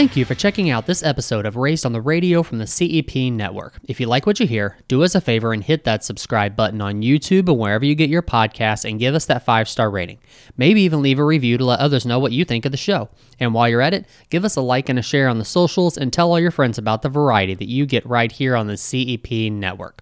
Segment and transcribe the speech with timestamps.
[0.00, 3.30] Thank you for checking out this episode of Raised on the Radio from the CEP
[3.30, 3.78] Network.
[3.84, 6.80] If you like what you hear, do us a favor and hit that subscribe button
[6.80, 10.18] on YouTube and wherever you get your podcasts and give us that five star rating.
[10.56, 13.10] Maybe even leave a review to let others know what you think of the show.
[13.38, 15.98] And while you're at it, give us a like and a share on the socials
[15.98, 18.78] and tell all your friends about the variety that you get right here on the
[18.78, 20.00] CEP Network.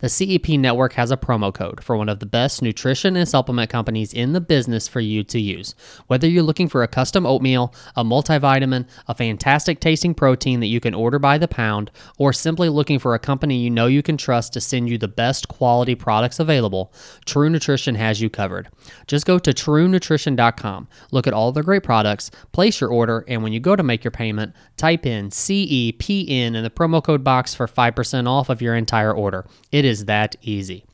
[0.00, 3.70] The CEP Network has a promo code for one of the best nutrition and supplement
[3.70, 5.76] companies in the business for you to use.
[6.08, 10.80] Whether you're looking for a custom oatmeal, a multivitamin, a fantastic tasting protein that you
[10.80, 14.16] can order by the pound, or simply looking for a company you know you can
[14.16, 16.92] trust to send you the best quality products available,
[17.24, 18.68] True Nutrition has you covered.
[19.06, 23.52] Just go to truenutrition.com, look at all the great products, place your order, and when
[23.52, 27.66] you go to make your payment, type in CEPN in the promo code box for
[27.66, 29.46] 5% off of your entire order.
[29.72, 30.84] It is that easy.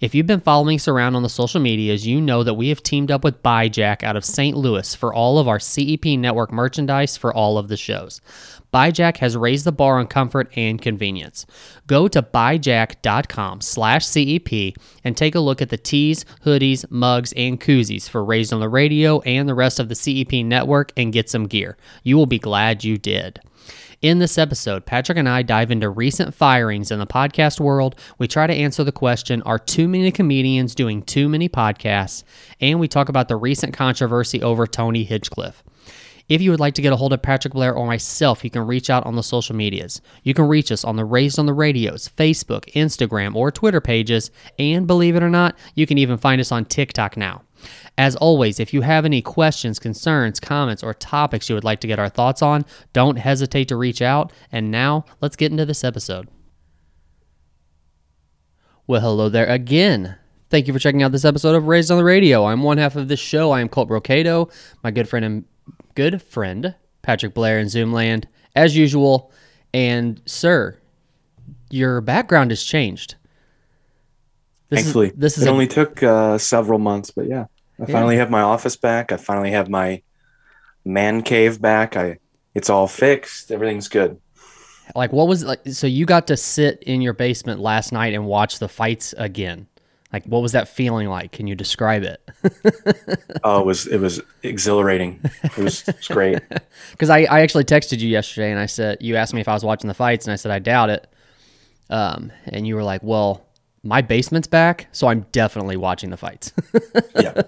[0.00, 2.82] If you've been following us around on the social medias, you know that we have
[2.82, 4.56] teamed up with ByJack out of St.
[4.56, 8.20] Louis for all of our CEP network merchandise for all of the shows.
[8.72, 11.46] ByJack has raised the bar on comfort and convenience.
[11.86, 17.60] Go to byjack.com slash CEP and take a look at the tees, hoodies, mugs, and
[17.60, 21.30] koozies for Raised on the Radio and the rest of the CEP network and get
[21.30, 21.76] some gear.
[22.02, 23.38] You will be glad you did.
[24.02, 27.94] In this episode, Patrick and I dive into recent firings in the podcast world.
[28.18, 32.24] We try to answer the question Are too many comedians doing too many podcasts?
[32.60, 35.62] And we talk about the recent controversy over Tony Hinchcliffe.
[36.28, 38.66] If you would like to get a hold of Patrick Blair or myself, you can
[38.66, 40.00] reach out on the social medias.
[40.22, 44.30] You can reach us on the Raised on the Radios, Facebook, Instagram, or Twitter pages.
[44.58, 47.42] And believe it or not, you can even find us on TikTok now.
[47.96, 51.86] As always, if you have any questions, concerns, comments, or topics you would like to
[51.86, 54.32] get our thoughts on, don't hesitate to reach out.
[54.50, 56.28] And now, let's get into this episode.
[58.86, 60.16] Well, hello there again.
[60.50, 62.44] Thank you for checking out this episode of Raised on the Radio.
[62.44, 63.50] I'm one half of this show.
[63.50, 64.52] I am Colt Brocado,
[64.82, 65.44] my good friend and
[65.94, 69.32] good friend, Patrick Blair in Zoomland, as usual.
[69.72, 70.78] And, sir,
[71.70, 73.16] your background has changed.
[74.68, 77.46] This Thankfully, is, this is it a- only took uh, several months, but yeah,
[77.80, 79.12] I finally have my office back.
[79.12, 80.02] I finally have my
[80.84, 81.96] man cave back.
[81.96, 82.18] I
[82.54, 83.50] it's all fixed.
[83.50, 84.20] Everything's good.
[84.94, 88.26] Like what was like so you got to sit in your basement last night and
[88.26, 89.66] watch the fights again.
[90.12, 91.32] Like what was that feeling like?
[91.32, 92.20] Can you describe it?
[93.42, 95.20] Oh, it was it was exhilarating.
[95.42, 96.38] It was, it was great.
[96.98, 99.52] Cuz I I actually texted you yesterday and I said you asked me if I
[99.54, 101.06] was watching the fights and I said I doubt it.
[101.90, 103.44] Um and you were like, "Well,
[103.84, 106.52] my basement's back, so I'm definitely watching the fights."
[107.20, 107.42] Yeah,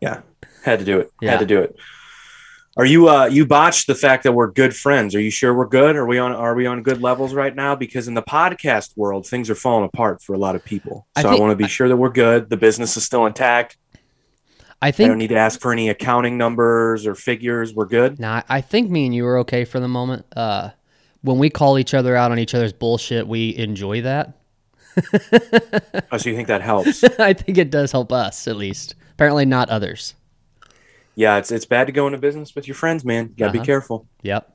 [0.00, 0.20] yeah.
[0.64, 1.10] Had to do it.
[1.20, 1.30] Yeah.
[1.32, 1.76] Had to do it.
[2.76, 5.14] Are you uh you botched the fact that we're good friends?
[5.14, 5.94] Are you sure we're good?
[5.94, 7.74] Are we on are we on good levels right now?
[7.76, 11.06] Because in the podcast world, things are falling apart for a lot of people.
[11.18, 12.48] So I, think- want to be sure that we're good.
[12.50, 13.76] The business is still intact.
[14.80, 17.72] I think I don't need to ask for any accounting numbers or figures.
[17.74, 18.18] We're good.
[18.18, 20.26] Nah, I think me and you are okay for the moment.
[20.34, 20.70] Uh
[21.20, 24.38] when we call each other out on each other's bullshit, we enjoy that.
[26.12, 27.02] Oh, so you think that helps?
[27.18, 28.94] I think it does help us at least.
[29.12, 30.14] Apparently not others.
[31.14, 33.28] yeah, it's it's bad to go into business with your friends, man.
[33.30, 33.60] You gotta Uh-huh.
[33.62, 34.06] be careful.
[34.22, 34.54] Yep.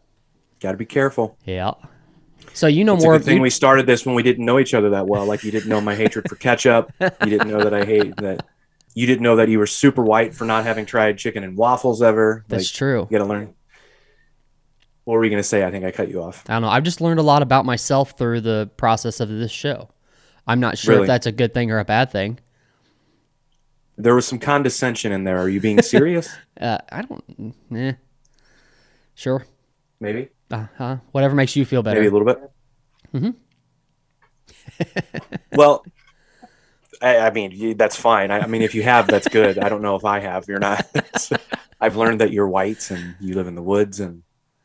[0.59, 1.38] Gotta be careful.
[1.46, 1.72] Yeah.
[2.53, 4.46] So you know It's more a good thing you- we started this when we didn't
[4.46, 5.26] know each other that well.
[5.26, 6.92] Like you didn't know my hatred for ketchup.
[7.00, 8.46] You didn't know that I hate that.
[8.96, 12.02] You didn't know that you were super white for not having tried chicken and waffles
[12.02, 12.44] ever.
[12.47, 13.08] That's like, true.
[13.09, 13.53] You gotta learn.
[15.03, 15.64] What were you gonna say?
[15.66, 16.44] I think I cut you off.
[16.50, 16.70] I don't know.
[16.70, 19.90] I've just learned a lot about myself through the process of this show.
[20.47, 22.40] I'm not sure if that's a good thing or a bad thing.
[23.97, 25.40] There was some condescension in there.
[25.40, 26.30] Are you being serious?
[26.59, 27.53] Uh, I don't.
[27.72, 27.91] Eh.
[29.13, 29.46] Sure.
[30.00, 30.30] Maybe.
[30.50, 30.97] Uh huh.
[31.12, 32.00] Whatever makes you feel better.
[32.00, 32.52] Maybe a little bit.
[33.13, 33.30] Mm-hmm.
[35.56, 35.85] well,
[37.00, 38.31] I, I mean, that's fine.
[38.31, 39.59] I, I mean, if you have, that's good.
[39.59, 40.47] I don't know if I have.
[40.47, 40.84] You're not.
[41.79, 44.23] I've learned that you're white and you live in the woods and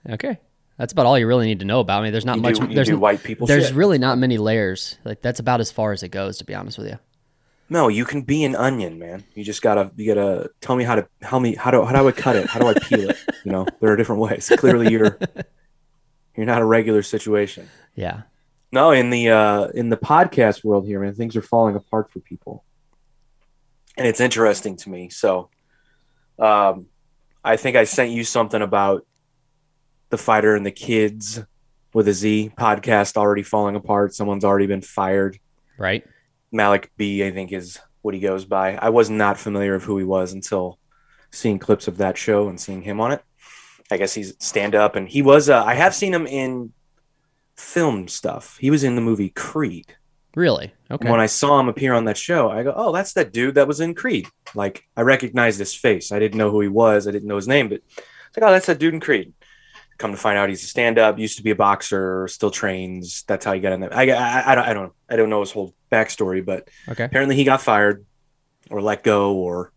[0.09, 0.39] Okay.
[0.83, 2.11] That's about all you really need to know about me.
[2.11, 2.59] There's not you much.
[2.59, 3.77] do, you there's do white people there's shit.
[3.77, 4.99] really not many layers.
[5.05, 6.99] Like that's about as far as it goes, to be honest with you.
[7.71, 9.23] No, you can be an onion, man.
[9.37, 12.09] You just gotta you gotta tell me how to how me how do how do
[12.09, 12.51] I cut it?
[12.51, 13.17] How do I peel it?
[13.45, 14.51] You know, there are different ways.
[14.57, 15.21] Clearly, you're
[16.37, 17.69] you're not a regular situation.
[17.95, 18.23] Yeah.
[18.73, 22.19] No, in the uh, in the podcast world here, man, things are falling apart for
[22.19, 22.65] people,
[23.97, 25.11] and it's interesting to me.
[25.11, 25.49] So,
[26.41, 26.87] um,
[27.45, 29.07] I think I sent you something about
[30.13, 31.41] the fighter and the kids
[31.95, 34.15] with a Z podcast already falling apart.
[34.15, 35.39] Someone's already been fired.
[35.79, 36.07] Right.
[36.53, 38.77] Malik B, I think, is what he goes by.
[38.77, 40.79] I was not familiar of who he was until
[41.31, 43.25] seeing clips of that show and seeing him on it.
[43.91, 45.49] I guess he's stand up, and he was.
[45.49, 46.73] Uh, I have seen him in
[47.57, 48.59] film stuff.
[48.59, 49.97] He was in the movie Creed.
[50.35, 50.75] Really.
[50.91, 51.11] Okay.
[51.11, 53.69] When I saw him appear on that show, I go, "Oh, that's that dude that
[53.69, 56.13] was in Creed." Like I recognized his face.
[56.13, 57.09] I didn't know who he was.
[57.09, 59.33] I didn't know his name, but it's like, "Oh, that's that dude in Creed."
[60.03, 61.17] Come to find out he's a stand-up.
[61.17, 63.23] Used to be a boxer, still trains.
[63.29, 63.95] That's how he got in there.
[63.95, 67.05] I, I, I, don't, I don't, I don't know his whole backstory, but Okay.
[67.05, 68.05] apparently he got fired
[68.69, 69.71] or let go or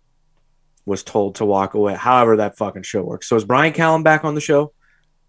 [0.84, 1.94] was told to walk away.
[1.94, 3.28] However, that fucking show works.
[3.30, 4.74] So is Brian Callen back on the show?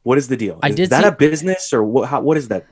[0.03, 0.61] What is the deal?
[0.63, 2.09] I is did that see- a business or what?
[2.09, 2.65] How, what is that?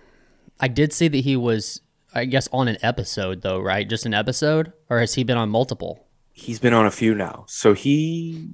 [0.58, 1.82] I did see that he was,
[2.14, 3.86] I guess, on an episode though, right?
[3.86, 6.06] Just an episode, or has he been on multiple?
[6.32, 7.44] He's been on a few now.
[7.48, 8.48] So he,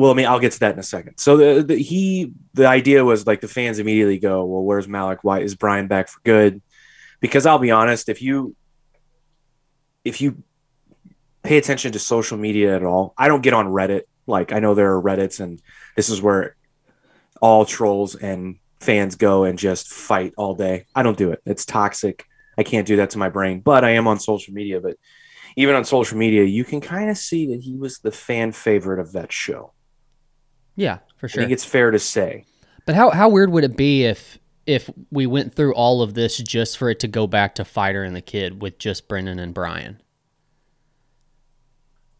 [0.00, 1.18] well, I mean, I'll get to that in a second.
[1.18, 5.22] So the, the he, the idea was like the fans immediately go, well, where's Malik?
[5.22, 6.62] Why is Brian back for good?
[7.20, 8.56] Because I'll be honest, if you,
[10.02, 10.42] if you
[11.42, 14.04] pay attention to social media at all, I don't get on Reddit.
[14.26, 15.60] Like I know there are Reddits, and
[15.96, 16.56] this is where
[17.42, 20.86] all trolls and fans go and just fight all day.
[20.94, 21.42] I don't do it.
[21.44, 22.24] It's toxic.
[22.56, 23.60] I can't do that to my brain.
[23.60, 24.80] But I am on social media.
[24.80, 24.96] But
[25.56, 29.00] even on social media, you can kind of see that he was the fan favorite
[29.00, 29.74] of that show.
[30.80, 31.42] Yeah, for sure.
[31.42, 32.46] I think it's fair to say.
[32.86, 36.38] But how how weird would it be if if we went through all of this
[36.38, 39.52] just for it to go back to Fighter and the Kid with just Brendan and
[39.52, 40.00] Brian?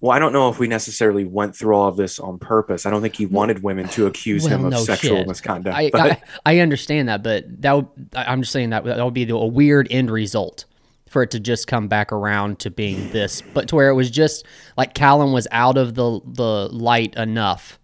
[0.00, 2.84] Well, I don't know if we necessarily went through all of this on purpose.
[2.84, 5.26] I don't think he wanted women to accuse him of no sexual shit.
[5.26, 5.74] misconduct.
[5.74, 9.14] I, but I I understand that, but that would, I'm just saying that that would
[9.14, 10.66] be the, a weird end result
[11.08, 14.10] for it to just come back around to being this, but to where it was
[14.10, 14.44] just
[14.76, 17.79] like Callen was out of the the light enough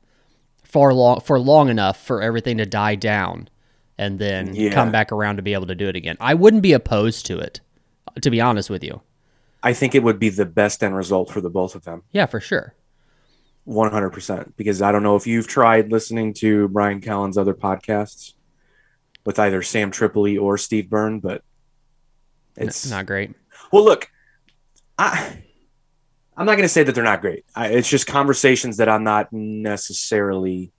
[0.76, 3.48] for long for long enough for everything to die down,
[3.96, 4.70] and then Yeah.
[4.74, 6.18] come back around to be able to do it again.
[6.20, 7.60] I wouldn't be opposed to it,
[8.20, 9.00] to be honest with you.
[9.62, 12.02] I think it would be the best end result for the both of them.
[12.12, 12.74] Yeah, for sure.
[13.66, 18.34] 100% because I don't know if you've tried listening to Brian Callen's other podcasts
[19.24, 21.42] with either Sam Tripoli or Steve Byrne, but
[22.54, 23.30] It's it's not great.
[23.72, 23.82] well.
[23.82, 24.10] Look,
[24.98, 25.42] I
[26.36, 27.44] I'm not going to say that they're not great.
[27.54, 30.72] I, it's just conversations that I'm not necessarily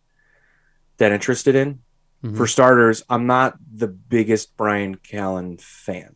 [0.98, 1.80] that interested in.
[2.24, 2.36] Mhm.
[2.38, 6.16] For starters, I'm not the biggest Brian Callen fan.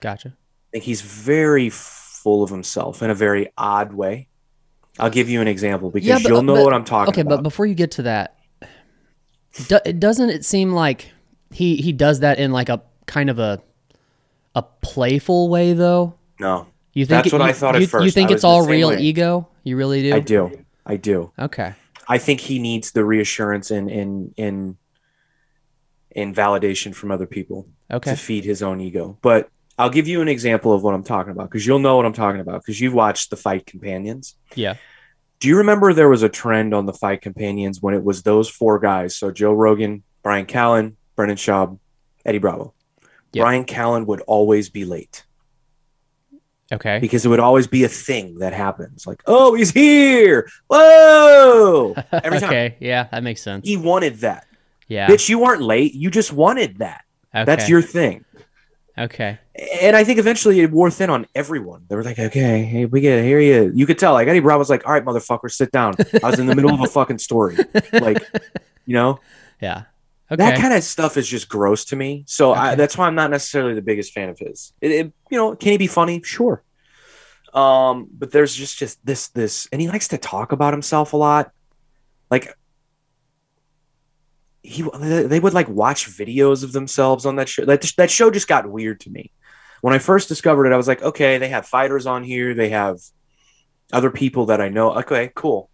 [0.00, 0.28] Gotcha.
[0.28, 4.28] I think he's very full of himself in a very odd way.
[4.98, 7.20] I'll give you an example because Yeah, but- you'll know but- what I'm talking okay,
[7.20, 7.32] about.
[7.32, 8.36] Okay, but before you get to that,
[9.68, 11.12] do, doesn't it seem like
[11.52, 13.62] he he does that in like a kind of a
[14.56, 16.14] a playful way though?
[16.40, 18.66] no, You think That's what you, I thought at you, You think I it's all
[18.66, 19.00] real way.
[19.00, 19.48] ego?
[19.64, 20.14] You really do?
[20.14, 20.64] I do.
[20.86, 21.32] I do.
[21.38, 21.74] Okay.
[22.08, 24.76] I think he needs the reassurance and in in
[26.10, 28.12] in validation from other people Okay.
[28.12, 29.18] to feed his own ego.
[29.22, 32.06] But I'll give you an example of what I'm talking about because you'll know what
[32.06, 34.36] I'm talking about because you've watched the Fight Companions.
[34.54, 34.74] Yeah.
[35.40, 38.48] Do you remember there was a trend on the Fight Companions when it was those
[38.48, 39.16] four guys?
[39.16, 41.78] So Joe Rogan, Brian Callen, Brendan Schaub,
[42.24, 42.72] Eddie Bravo.
[43.32, 43.42] Yep.
[43.42, 45.24] Brian Callen would always be late
[46.72, 46.98] Okay.
[46.98, 49.06] because it would always be a thing that happens.
[49.06, 50.48] Like, oh, he's here.
[50.68, 51.94] Whoa.
[52.12, 52.48] Every time.
[52.48, 52.76] okay.
[52.80, 53.66] Yeah, that makes sense.
[53.68, 54.46] He wanted that.
[54.88, 55.06] Yeah.
[55.06, 55.94] Bitch, you weren't late.
[55.94, 57.04] You just wanted that.
[57.34, 57.44] Okay.
[57.44, 58.24] That's your thing.
[58.96, 59.38] Okay.
[59.82, 61.84] And I think eventually it wore thin on everyone.
[61.88, 63.24] They were like, okay, hey, we get it.
[63.24, 63.72] Here he is.
[63.74, 64.12] You could tell.
[64.12, 65.94] Like Eddie Bravo was like, all right, motherfucker, sit down.
[66.22, 67.56] I was in the middle of a fucking story.
[67.92, 68.22] Like,
[68.86, 69.20] you know,
[69.60, 69.84] Yeah.
[70.30, 70.36] Okay.
[70.36, 72.24] that kind of stuff is just gross to me.
[72.26, 74.72] So I, that's why I'm not necessarily the biggest fan of his.
[74.80, 76.22] It, it- you know, can he be funny?
[76.22, 76.62] Sure.
[77.52, 81.16] Um, but there's just just this this, and he likes to talk about himself a
[81.16, 81.52] lot.
[82.30, 82.52] Like
[84.62, 87.64] he, they would like watch videos of themselves on that show.
[87.64, 89.30] That that show just got weird to me.
[89.82, 92.54] When I first discovered it, I was like, okay, they have fighters on here.
[92.54, 92.98] They have
[93.92, 94.94] other people that I know.
[95.00, 95.68] Okay, cool.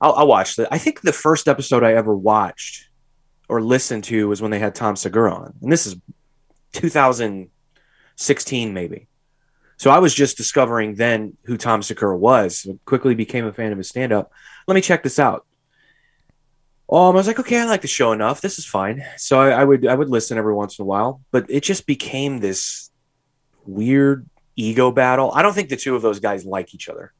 [0.00, 0.68] I'll, I'll watch that.
[0.70, 2.87] I think the first episode I ever watched
[3.48, 5.96] or listened to was when they had Tom Segura on, and this is
[6.72, 9.08] 2016 maybe.
[9.78, 12.66] So I was just discovering then who Tom Segura was.
[12.84, 14.32] Quickly became a fan of his stand up.
[14.66, 15.46] Let me check this out.
[16.90, 18.40] Um, I was like, okay, I like the show enough.
[18.40, 19.04] This is fine.
[19.18, 21.86] So I, I would I would listen every once in a while, but it just
[21.86, 22.90] became this
[23.66, 25.30] weird ego battle.
[25.34, 27.12] I don't think the two of those guys like each other.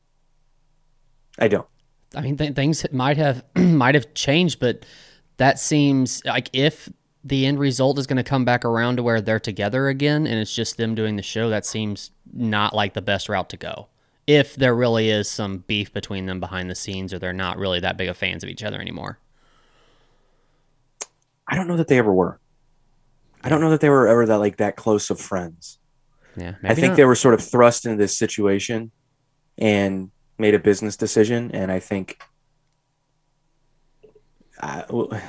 [1.38, 1.68] I don't.
[2.14, 4.86] I mean, th- things might have might have changed, but
[5.38, 6.88] that seems like if
[7.24, 10.38] the end result is going to come back around to where they're together again, and
[10.38, 13.88] it's just them doing the show, that seems not like the best route to go.
[14.26, 17.80] If there really is some beef between them behind the scenes, or they're not really
[17.80, 19.18] that big of fans of each other anymore.
[21.46, 22.38] I don't know that they ever were.
[23.42, 25.78] I don't know that they were ever that like that close of friends.
[26.36, 28.90] Yeah, I think they were sort of thrust into this situation
[29.56, 32.20] and made a business decision, and I think.
[34.60, 34.84] I,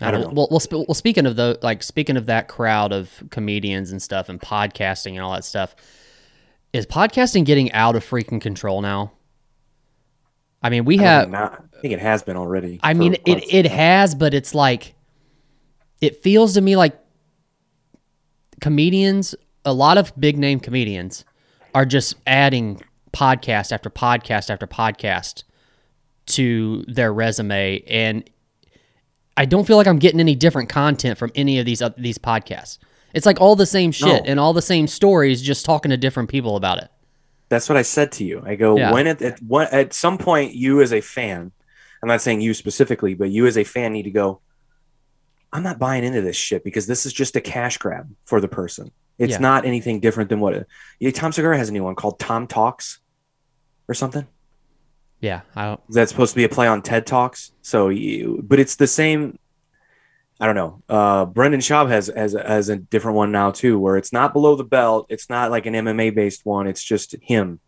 [0.00, 0.30] I uh, don't know.
[0.32, 4.02] Well, well, sp- well, speaking of the like, speaking of that crowd of comedians and
[4.02, 5.76] stuff, and podcasting and all that stuff,
[6.72, 9.12] is podcasting getting out of freaking control now?
[10.62, 11.30] I mean, we I have.
[11.30, 11.64] not.
[11.76, 12.80] I think it has been already.
[12.82, 14.94] I mean, it it has, but it's like
[16.00, 16.98] it feels to me like
[18.60, 19.34] comedians,
[19.64, 21.24] a lot of big name comedians,
[21.74, 22.82] are just adding
[23.12, 25.44] podcast after podcast after podcast
[26.26, 28.28] to their resume, and
[29.36, 32.18] I don't feel like I'm getting any different content from any of these uh, these
[32.18, 32.78] podcasts.
[33.14, 34.30] It's like all the same shit No.
[34.30, 36.88] and all the same stories, just talking to different people about it.
[37.48, 38.42] That's what I said to you.
[38.44, 38.92] I go Yeah.
[38.92, 41.52] when at at, what, at some point you as a fan,
[42.02, 44.40] I'm not saying you specifically, but you as a fan need to go.
[45.52, 48.48] I'm not buying into this shit because this is just a cash grab for the
[48.48, 48.90] person.
[49.18, 49.38] It's Yeah.
[49.38, 50.66] not anything different than what it,
[50.98, 52.98] yeah, Tom Segura has a new one called Tom Talks
[53.88, 54.26] or something.
[55.24, 55.80] Yeah, I don't.
[55.88, 57.52] That's supposed to be a play on TED Talks.
[57.62, 59.38] So, you, but it's the same.
[60.38, 60.82] I don't know.
[60.86, 64.54] Uh, Brendan Schaub has has has a different one now too, where it's not below
[64.54, 65.06] the belt.
[65.08, 66.66] It's not like an MMA based one.
[66.66, 67.58] It's just him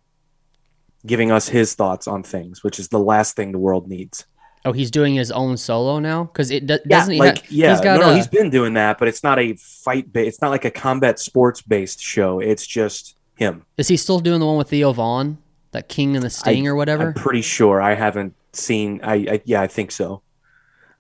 [1.07, 4.27] giving us his thoughts on things, which is the last thing the world needs.
[4.67, 7.15] Oh, he's doing his own solo now because it do- doesn't.
[7.15, 9.23] he like ha- yeah, he's got no, no, a- he's been doing that, but it's
[9.23, 10.13] not a fight.
[10.13, 12.41] Ba- it's not like a combat sports based show.
[12.41, 13.65] It's just him.
[13.79, 15.39] Is he still doing the one with Theo Von,
[15.77, 17.09] that King and the Sting or whatever?
[17.09, 17.81] I'm pretty sure.
[17.81, 19.01] I haven't seen.
[19.03, 20.23] I, I yeah, I think so.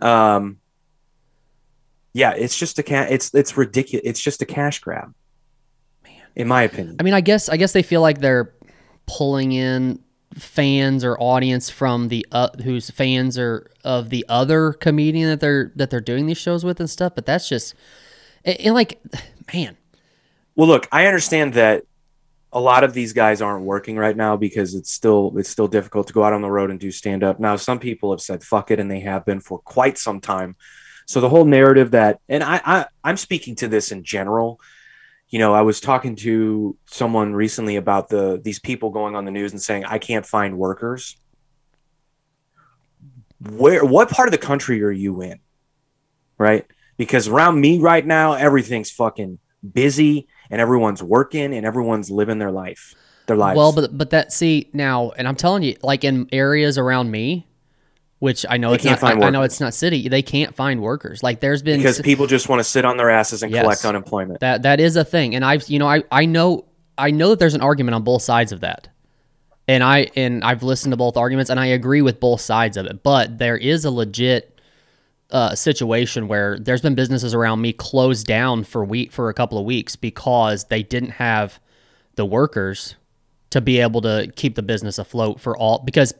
[0.00, 0.58] Um,
[2.12, 3.10] yeah, it's just a cat.
[3.10, 4.02] It's it's ridiculous.
[4.06, 5.14] It's just a cash grab,
[6.04, 6.22] man.
[6.34, 8.54] In my opinion, I mean, I guess I guess they feel like they're
[9.06, 10.02] pulling in
[10.34, 15.72] fans or audience from the uh, whose fans are of the other comedian that they're
[15.76, 17.14] that they're doing these shows with and stuff.
[17.14, 17.74] But that's just
[18.44, 19.00] and, and like,
[19.54, 19.76] man,
[20.54, 21.84] well, look, I understand that
[22.56, 26.06] a lot of these guys aren't working right now because it's still it's still difficult
[26.06, 27.38] to go out on the road and do stand up.
[27.38, 30.56] Now, some people have said fuck it, and they have been for quite some time.
[31.04, 34.58] So the whole narrative that, and I, I I'm speaking to this in general.
[35.28, 39.30] You know, I was talking to someone recently about the these people going on the
[39.30, 41.14] news and saying I can't find workers.
[43.50, 45.40] Where what part of the country are you in?
[46.38, 46.64] Right?
[46.96, 49.40] Because around me right now, everything's fucking
[49.74, 52.94] busy and everyone's working and everyone's living their life.
[53.26, 53.56] Their lives.
[53.56, 57.46] well, but but that see now, and I'm telling you, like in areas around me.
[58.18, 59.22] Which I know They it's can't not.
[59.22, 60.08] I, I know it's not city.
[60.08, 61.22] They can't find workers.
[61.22, 63.60] Like there's been because people just want to sit on their asses and Yes.
[63.62, 64.40] collect unemployment.
[64.40, 66.64] That that is a thing, and I've you know I I know
[66.96, 68.88] I know that there's an argument on both sides of that,
[69.68, 72.86] and I and I've listened to both arguments, and I agree with both sides of
[72.86, 73.02] it.
[73.02, 74.55] But there is a legit
[75.30, 79.58] uh, situation where there's been businesses around me closed down for week for a couple
[79.58, 81.58] of weeks because they didn't have
[82.14, 82.96] the workers
[83.50, 86.14] to be able to keep the business afloat for all because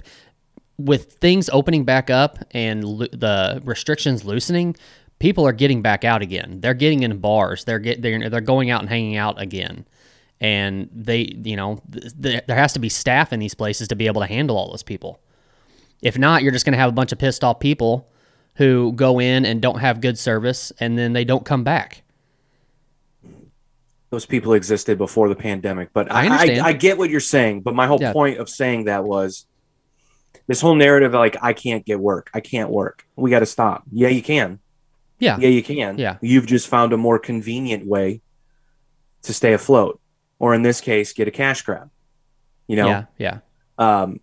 [0.79, 4.77] with things opening back up and lo- the restrictions loosening,
[5.19, 6.61] people are getting back out again.
[6.61, 7.65] They're getting in bars.
[7.65, 9.87] They're get they're they're going out and hanging out again.
[10.39, 13.97] And they, you know, th- th- there has to be staff in these places to
[13.97, 15.19] be able to handle all those people.
[16.03, 18.07] If not, you're just going to have a bunch of pissed off people
[18.57, 22.03] who go in and don't have good service and then they don't come back.
[24.11, 26.61] Those people existed before the pandemic, but I I, I.
[26.67, 27.63] I, get what you're saying.
[27.63, 28.13] But my whole Yeah.
[28.13, 29.47] point of saying that was
[30.47, 32.31] this whole narrative like I can't get work.
[32.33, 33.05] I can't work.
[33.17, 33.83] We got to stop.
[33.93, 34.61] Yeah, you can.
[35.19, 35.39] Yeah.
[35.39, 35.99] Yeah, you can.
[35.99, 36.17] Yeah.
[36.21, 38.21] You've just found a more convenient way
[39.23, 40.01] to stay afloat,
[40.39, 41.91] or in this case, get a cash grab.
[42.69, 42.87] You know.
[42.87, 43.39] Yeah, yeah.
[43.77, 44.21] Um,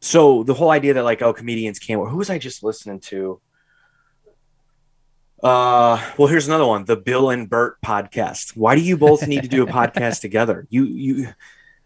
[0.00, 2.08] so the whole idea that like oh comedians can't.
[2.08, 3.40] Who was I just listening to?
[5.42, 8.56] Uh, well, here's another one: the Bill and Bert podcast.
[8.56, 10.66] Why do you both need to do a podcast together?
[10.70, 11.28] You you.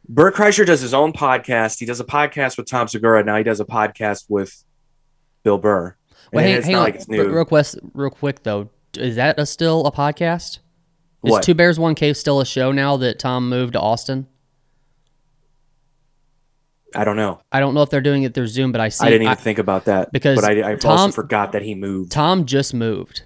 [0.08, 1.78] Bert Kreischer does his own podcast.
[1.78, 3.22] He does a podcast with Tom Segura.
[3.24, 4.64] Now he does a podcast with
[5.44, 5.94] Bill Burr.
[6.32, 6.84] Wait, And hang, it's hang not on.
[6.84, 7.28] like it's new.
[7.28, 10.58] Real, quest, real quick though, is that a, still a podcast?
[11.24, 11.42] Is What?
[11.44, 14.26] Two Bears One Cave still a show now that Tom moved to Austin?
[16.94, 17.40] I don't know.
[17.50, 19.32] I don't know if they're doing it through Zoom, but I see I didn't even
[19.32, 22.12] I- think about that because but I, I Tom- also forgot that he moved.
[22.12, 23.22] Tom just moved.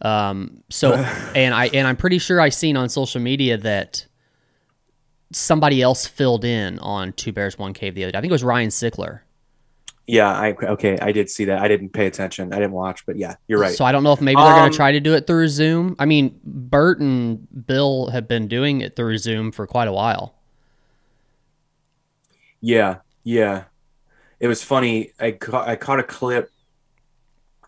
[0.00, 0.62] Um.
[0.70, 0.92] So,
[1.34, 4.06] and I and I'm pretty sure I seen on social media that
[5.32, 8.18] somebody else filled in on Two Bears One Cave the other day.
[8.18, 9.20] I think it was Ryan Sickler.
[10.08, 10.98] Yeah, I okay.
[10.98, 11.60] I did see that.
[11.62, 12.52] I didn't pay attention.
[12.52, 13.72] I didn't watch, but yeah, you're right.
[13.74, 15.46] So I don't know if maybe they're going Um, to try to do it through
[15.48, 15.94] Zoom.
[16.00, 20.34] I mean, Bert and Bill have been doing it through Zoom for quite a while.
[22.62, 23.64] Yeah, yeah.
[24.40, 25.12] It was funny.
[25.20, 26.48] I caught, I caught a clip.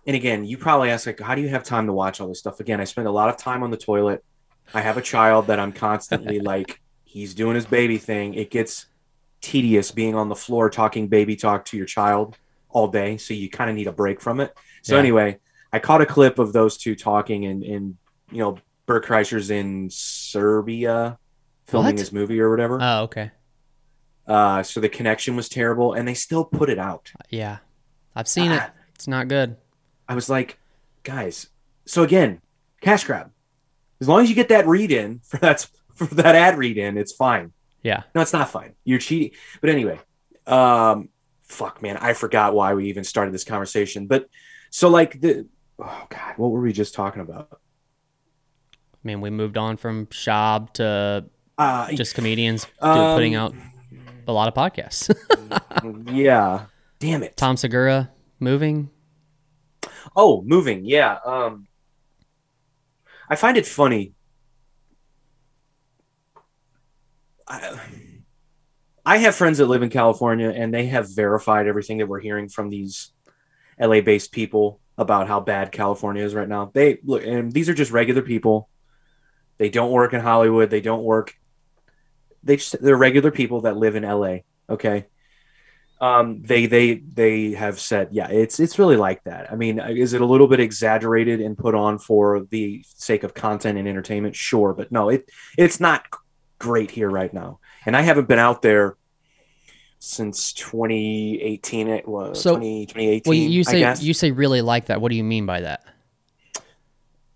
[0.06, 2.38] And again, you probably ask like, how do you have time to watch all this
[2.38, 2.60] stuff?
[2.60, 4.24] Again, I spend a lot of time on the toilet.
[4.72, 8.34] I have a child that I'm constantly like, he's doing his baby thing.
[8.34, 8.86] It gets
[9.40, 12.36] tedious being on the floor talking baby talk to your child
[12.70, 13.16] all day.
[13.18, 14.54] So you kind of need a break from it.
[14.82, 15.00] So Yeah.
[15.00, 15.38] anyway,
[15.72, 17.96] I caught a clip of those two talking and, and
[18.30, 21.18] you know, Bert Kreischer's in Serbia
[21.66, 22.00] filming What?
[22.00, 22.78] his movie or whatever.
[22.80, 23.30] Oh, okay.
[24.26, 27.12] Uh, so the connection was terrible, and they still put it out.
[27.30, 27.58] Yeah.
[28.16, 28.60] I've seen it.
[28.62, 28.70] Ah.
[28.94, 29.56] It's not good.
[30.08, 30.58] I was like,
[31.02, 31.48] guys.
[31.84, 32.40] So again,
[32.80, 33.30] cash grab.
[34.00, 36.96] As long as you get that read in for that for that ad read in,
[36.96, 37.52] it's fine.
[37.82, 38.04] Yeah.
[38.14, 38.74] No, it's not fine.
[38.84, 39.36] You're cheating.
[39.60, 40.00] But anyway,
[40.46, 41.10] um,
[41.42, 44.06] fuck, man, I forgot why we even started this conversation.
[44.06, 44.28] But
[44.70, 45.46] so like the
[45.78, 47.48] oh god, what were we just talking about?
[48.72, 51.26] I mean, we moved on from Schaub to
[51.58, 53.54] Uh, just comedians Um, putting out
[54.28, 55.14] a lot of podcasts.
[56.12, 56.66] yeah.
[56.98, 57.36] Damn it.
[57.36, 58.90] Tom Segura moving.
[60.16, 60.84] Oh, moving.
[60.84, 61.18] Yeah.
[61.24, 61.66] Um,
[63.28, 64.12] I find it funny.
[67.46, 67.78] I,
[69.04, 72.48] I have friends that live in California, and they have verified everything that we're hearing
[72.48, 73.12] from these
[73.78, 76.70] LA-based people about how bad California is right now.
[76.72, 78.68] They look, and these are just regular people.
[79.58, 80.70] They don't work in Hollywood.
[80.70, 81.34] They don't work.
[82.44, 84.38] They just, they're regular people that live in LA.
[84.68, 85.06] Okay.
[86.00, 89.50] Um, they they they have said, yeah, it's it's really like that.
[89.50, 93.32] I mean, is it a little bit exaggerated and put on for the sake of
[93.32, 94.36] content and entertainment?
[94.36, 96.04] Sure, but no, it it's not
[96.58, 97.58] great here right now.
[97.86, 98.96] And I haven't been out there
[99.98, 101.88] since 2018.
[101.88, 103.22] It was So- 20, 2018.
[103.30, 105.00] Well, you say you say really like that.
[105.00, 105.84] What do you mean by that?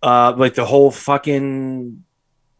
[0.02, 2.04] uh, like the whole fucking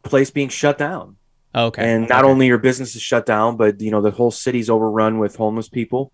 [0.03, 1.17] place being shut down.
[1.55, 1.95] Oh, okay.
[1.95, 2.31] And not okay.
[2.31, 5.69] only your business is shut down, but you know the whole city's overrun with homeless
[5.69, 6.13] people.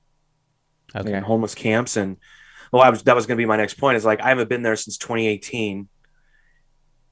[0.95, 1.13] okay.
[1.13, 2.17] and homeless camps and
[2.73, 4.49] well I was that was going to be my next point is like I haven't
[4.49, 5.89] been there since 2018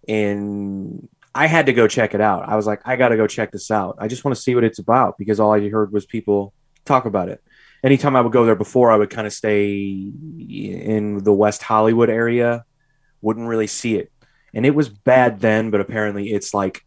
[0.09, 2.49] and I had to go check it out.
[2.49, 3.97] I was like I got to go check this out.
[3.99, 6.53] I just want to see what it's about because all I heard was people
[6.85, 7.43] talk about it.
[7.83, 12.11] Anytime I would go there before I would kind of stay in the West Hollywood
[12.11, 12.65] area,
[13.21, 14.13] wouldn't really see it.
[14.55, 16.85] And it was bad then, but apparently it's like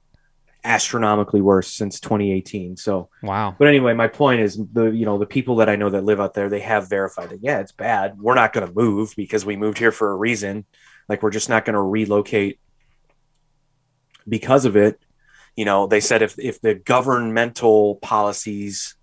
[0.66, 2.76] astronomically worse since 2018.
[2.76, 3.56] So Wow.
[3.58, 6.20] but anyway, my point is the you know the people that I know that live
[6.20, 8.20] out there, they have verified that yeah, it's bad.
[8.20, 10.66] We're not going to move because we moved here for a reason.
[11.08, 12.60] Like we're just not going to relocate
[14.28, 15.00] because of it.
[15.56, 18.96] You know, they said if if the governmental policies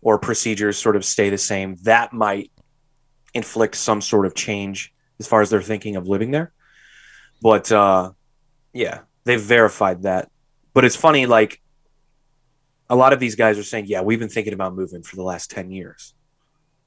[0.00, 2.50] or procedures sort of stay the same, that might
[3.32, 6.52] inflict some sort of change as far as they're thinking of living there.
[7.42, 8.12] But uh
[8.72, 10.30] yeah, they've verified that.
[10.74, 11.60] But it's funny like
[12.90, 15.22] a lot of these guys are saying, "Yeah, we've been thinking about moving for the
[15.22, 16.14] last ten years."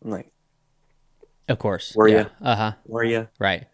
[0.04, 0.32] I'm like,
[1.47, 1.95] Of course.
[1.95, 2.17] Were yeah.
[2.17, 2.26] ya?
[2.41, 2.71] Uh huh.
[2.86, 3.65] "Were you?" Right.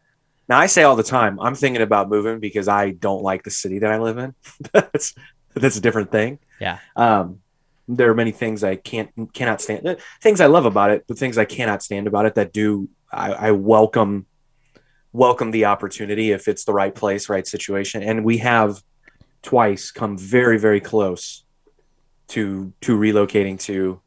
[0.48, 3.52] Now I say all the time, I'm thinking about moving because I don't like the
[3.52, 4.36] city that I live in.
[4.72, 5.16] that's
[5.54, 6.40] that's a different thing.
[6.60, 6.80] Yeah.
[6.96, 7.40] Um,
[7.88, 9.86] there are many things I can't cannot stand.
[9.88, 12.90] uh, Things I love about it, but things I cannot stand about it that do
[13.12, 14.26] I, I welcome
[15.12, 18.02] welcome the opportunity if it's the right place, right situation.
[18.04, 18.82] And we have
[19.44, 21.44] twice come very very close
[22.30, 24.02] to to relocating to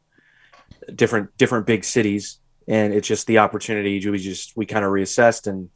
[0.93, 2.39] different different big cities.
[2.67, 5.69] And it's just the opportunity we just we kind of reassessed and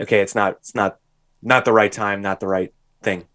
[0.00, 0.98] okay it's not it's not
[1.42, 2.72] not the right time not the right
[3.02, 3.26] thing.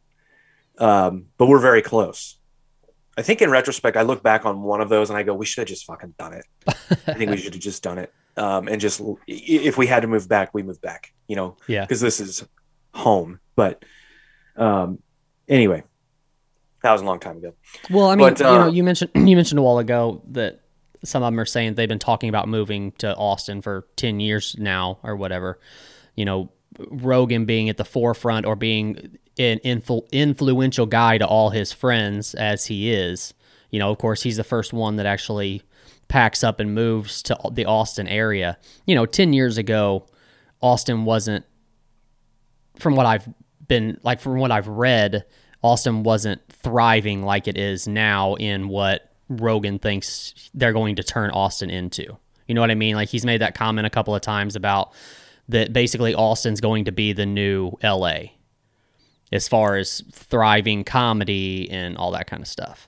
[0.79, 2.39] Um but we're very close.
[3.17, 5.45] I think in retrospect i look back on one of those and i go we
[5.45, 6.45] should have just fucking done it.
[6.67, 8.13] I think we should have just done it.
[8.37, 11.57] Um and just if we had to move back we move back you know?
[11.67, 11.81] Yeah.
[11.81, 12.47] because this is
[12.93, 13.83] home but
[14.55, 14.99] um
[15.47, 15.83] anyway
[16.81, 17.53] that was a long time ago
[17.89, 20.61] Well, I mean, But, you know, uh, you mentioned you mentioned a while ago that
[21.03, 24.55] some of them are saying they've been talking about moving to Austin for ten years
[24.57, 25.59] now or whatever.
[26.15, 31.49] You know, Rogan being at the forefront or being an influ- influential guy to all
[31.51, 33.33] his friends as he is.
[33.69, 35.61] You know, of course, he's the first one that actually
[36.07, 38.57] packs up and moves to the Austin area.
[38.85, 40.07] You know, ten years ago,
[40.61, 41.45] Austin wasn't
[42.79, 43.27] from what I've
[43.67, 45.25] been like from what I've read,
[45.61, 51.31] Austin wasn't thriving like it is now in what Rogan thinks they're going to turn
[51.31, 52.17] Austin into.
[52.47, 52.95] You know what I mean?
[52.95, 54.93] Like he's made that comment a couple of times about
[55.49, 58.19] that basically Austin's going to be the new LA
[59.31, 62.87] as far as thriving comedy and all that kind of stuff.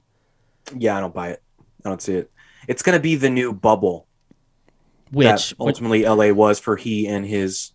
[0.78, 1.42] yeah i don't buy it
[1.84, 2.32] i don't see it
[2.68, 4.08] it's going to be the new bubble
[5.12, 7.72] Which, that which ultimately LA was for he and his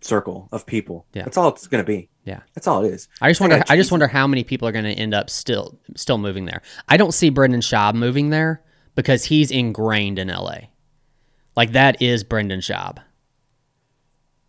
[0.00, 1.06] circle of people.
[1.14, 1.24] Yeah.
[1.24, 2.10] That's all it's going to be.
[2.26, 2.40] Yeah.
[2.54, 3.08] That's all it is.
[3.22, 5.14] I just I wonder got I just wonder how many people are going to end
[5.14, 6.60] up still still moving there.
[6.88, 8.62] I don't see Brendan Schaub moving there
[8.96, 10.58] because he's ingrained in LA.
[11.54, 12.98] Like that is Brendan Schaub.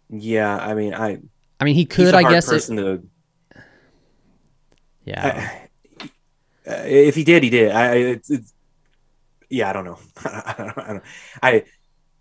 [0.10, 1.20] Yeah, I mean, I
[1.60, 2.52] I mean, he could, I guess.
[2.52, 3.04] It, to.
[5.06, 5.60] yeah.
[6.70, 7.72] Uh, if he did, he did.
[7.72, 8.54] I, I it's, it's,
[9.50, 9.98] yeah, I don't know.
[10.26, 11.04] I don't, I don't.
[11.42, 11.64] I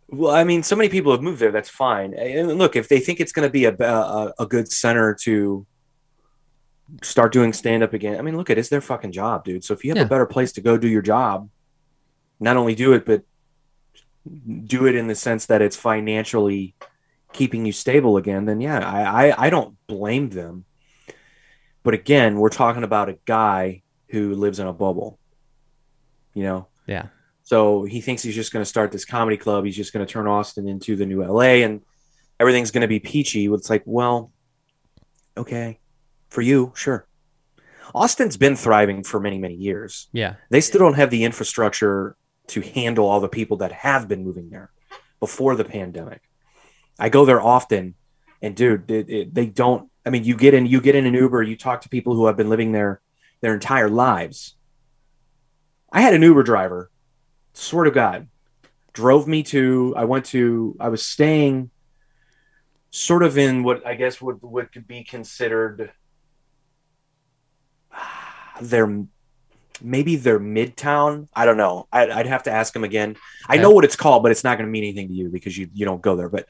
[0.08, 1.52] well, I mean, so many people have moved there.
[1.52, 2.14] That's fine.
[2.14, 4.70] And look, if they think it's going to be a, a uh, uh, a good
[4.70, 5.66] center to
[7.02, 9.64] start doing stand up again, I mean, look, at it is their fucking job, dude.
[9.64, 10.04] So if you have Yeah.
[10.04, 11.50] a better place to go do your job,
[12.38, 13.22] not only do it, but
[14.64, 16.74] do it in the sense that it's financially
[17.32, 20.64] keeping you stable again, then yeah, I, I, I don't blame them.
[21.82, 25.18] But again, we're talking about a guy who lives in a bubble,
[26.34, 26.68] you know?
[26.86, 27.06] Yeah.
[27.46, 29.64] So he thinks he's just going to start this comedy club.
[29.64, 31.80] He's just going to turn Austin into the new LA and
[32.40, 33.46] everything's going to be peachy.
[33.46, 34.32] It's like, well,
[35.36, 35.78] okay,
[36.28, 37.06] for you, sure.
[37.94, 40.08] Austin's been thriving for many, many years.
[40.12, 40.34] Yeah.
[40.50, 42.16] They still don't have the infrastructure
[42.48, 44.72] to handle all the people that have been moving there
[45.20, 46.22] before the pandemic.
[46.98, 47.94] I go there often,
[48.42, 49.88] and dude, it, it, they don't.
[50.04, 52.26] I mean, you get in, you get in an Uber, you talk to people who
[52.26, 53.00] have been living there
[53.40, 54.56] their entire lives.
[55.92, 56.90] I had an Uber driver,
[57.56, 58.28] swear to God,
[58.92, 59.94] drove me to.
[59.96, 60.76] I went to.
[60.78, 61.70] I was staying,
[62.90, 65.92] sort of in what I guess would would be considered
[67.92, 69.04] ah, their
[69.82, 71.28] maybe their midtown.
[71.34, 71.88] I don't know.
[71.92, 73.16] I'd, I'd have to ask him again.
[73.48, 75.56] I know what it's called, but it's not going to mean anything to you because
[75.56, 76.28] you you don't go there.
[76.28, 76.46] But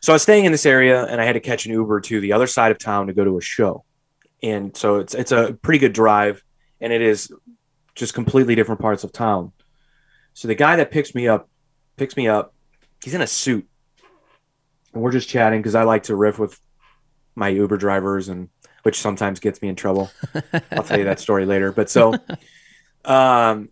[0.00, 2.20] so I was staying in this area, and I had to catch an Uber to
[2.20, 3.84] the other side of town to go to a show.
[4.42, 6.42] And so it's it's a pretty good drive,
[6.80, 7.32] and it is
[7.94, 9.52] just completely different parts of town.
[10.34, 11.48] So the guy that picks me up
[11.96, 12.54] picks me up.
[13.02, 13.68] He's in a suit,
[14.92, 16.58] and we're just chatting because I like to riff with
[17.34, 18.48] my Uber drivers and
[18.82, 20.10] which sometimes gets me in trouble.
[20.72, 21.72] I'll tell you that story later.
[21.72, 22.12] But so,
[23.04, 23.70] um,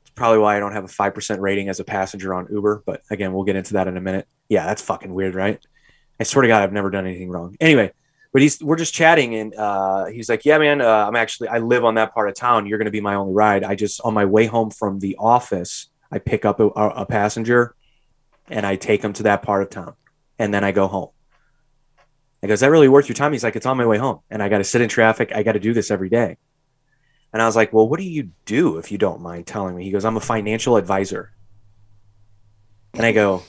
[0.00, 2.82] it's probably why I don't have a five percent rating as a passenger on Uber.
[2.86, 4.26] But again, we'll get into that in a minute.
[4.48, 5.64] Yeah, that's fucking weird, right?
[6.20, 7.56] I swear to God, I've never done anything wrong.
[7.60, 7.92] Anyway,
[8.32, 11.58] but he's we're just chatting, and uh, he's like, "Yeah, man, uh, I'm actually I
[11.58, 12.66] live on that part of town.
[12.66, 13.64] You're going to be my only ride.
[13.64, 17.74] I just on my way home from the office, I pick up a, a passenger,
[18.48, 19.94] and I take him to that part of town,
[20.38, 21.10] and then I go home."
[22.42, 23.32] I go, is that really worth your time?
[23.32, 25.30] He's like, it's on my way home and I got to sit in traffic.
[25.32, 26.38] I got to do this every day.
[27.32, 29.84] And I was like, well, what do you do if you don't mind telling me?
[29.84, 31.32] He goes, I'm a financial advisor.
[32.94, 33.42] And I go,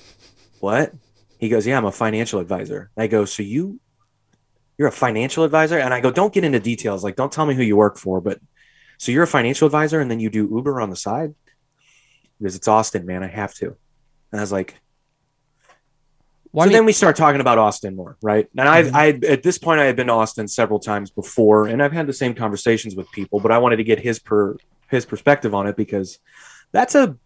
[0.60, 0.94] what?
[1.38, 2.92] He goes, yeah, I'm a financial advisor.
[2.96, 3.80] And I go, so you,
[4.84, 5.80] you're a financial advisor?
[5.80, 7.06] And I go, don't get into details.
[7.06, 8.42] Like, don't tell me who you work for, but
[8.98, 11.34] so you're a financial advisor and then you do Uber on the side?
[12.38, 13.24] Because it's Austin, man.
[13.24, 13.68] I have to.
[14.32, 14.76] And I was like,
[16.52, 18.50] why so then we start talking about Austin more, right?
[18.58, 18.94] And mm-hmm.
[18.94, 21.94] I, I, at this point, I had been to Austin several times before, and I've
[21.94, 24.58] had the same conversations with people, but I wanted to get his per
[24.90, 26.20] his perspective on it because
[26.74, 27.18] that's a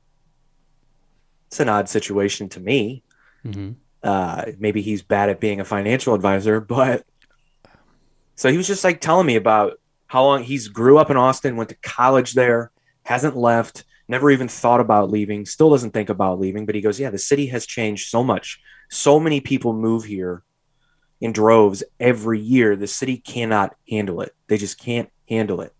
[1.48, 3.04] it's an odd situation to me.
[3.44, 3.72] Mm-hmm.
[4.04, 7.04] Uh, maybe he's bad at being a financial advisor, but
[8.38, 9.74] so he was just like telling me about
[10.08, 12.72] how long he's grew up in Austin, went to college there,
[13.04, 16.66] hasn't left, never even thought about leaving, still doesn't think about leaving.
[16.66, 20.44] But he goes, yeah, the city has changed so much so many people move here
[21.20, 22.76] in droves every year.
[22.76, 24.36] The city cannot handle it.
[24.48, 25.74] They just can't handle it.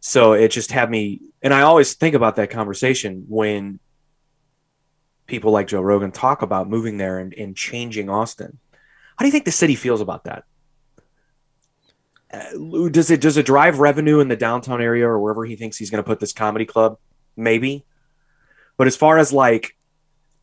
[0.00, 3.80] So it just had me, and I always think about that conversation when
[5.26, 8.58] people like Joe Rogan talk about moving there and, and changing Austin.
[8.72, 10.44] How do you think the city feels about that?
[12.32, 15.76] Uh, does it does it drive revenue in the downtown area or wherever he thinks
[15.76, 16.98] he's going to put this comedy club?
[17.36, 17.84] Maybe,
[18.76, 19.76] but as far as like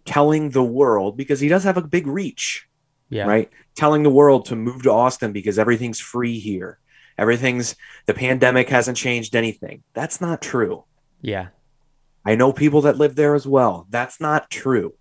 [0.05, 2.67] telling the world because he does have a big reach.
[3.09, 3.25] Yeah.
[3.25, 3.49] Right.
[3.75, 6.79] Telling the world to move to Austin because everything's free here.
[7.17, 7.75] Everything's
[8.07, 9.83] the pandemic hasn't changed anything.
[9.93, 10.85] That's not true.
[11.21, 11.47] Yeah.
[12.25, 13.85] I know people that live there as well.
[13.89, 14.95] That's not true.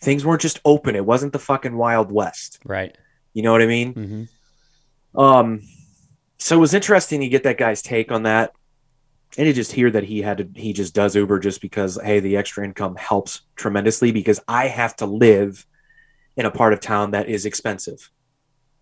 [0.00, 0.96] Things weren't just open.
[0.96, 2.58] It wasn't the fucking Wild West.
[2.64, 2.96] Right.
[3.32, 3.94] You know what I mean?
[3.94, 5.20] Mm-hmm.
[5.20, 5.60] Um,
[6.44, 8.52] so it was interesting to get that guy's take on that
[9.38, 12.20] and to just hear that he had to he just does uber just because hey
[12.20, 15.66] the extra income helps tremendously because i have to live
[16.36, 18.10] in a part of town that is expensive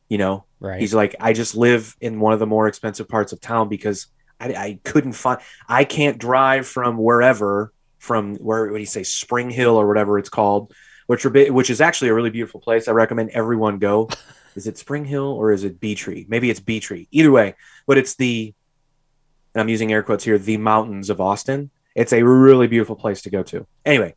[0.09, 0.45] you know?
[0.61, 0.81] Right.
[0.81, 4.09] He's like i just live in one of the more expensive parts of town because
[4.41, 9.05] i, I couldn't find i can't drive from wherever from where what do you say
[9.05, 10.75] spring hill or whatever it's called
[11.07, 12.89] which are which is actually a really beautiful place.
[12.89, 14.09] I recommend everyone go
[14.57, 17.55] is it spring hill or is it bee tree maybe it's bee tree either way
[17.87, 18.55] but it's the
[19.55, 21.71] and I'm using air quotes here, the mountains of Austin.
[21.95, 23.67] It's a really beautiful place to go to.
[23.85, 24.15] Anyway,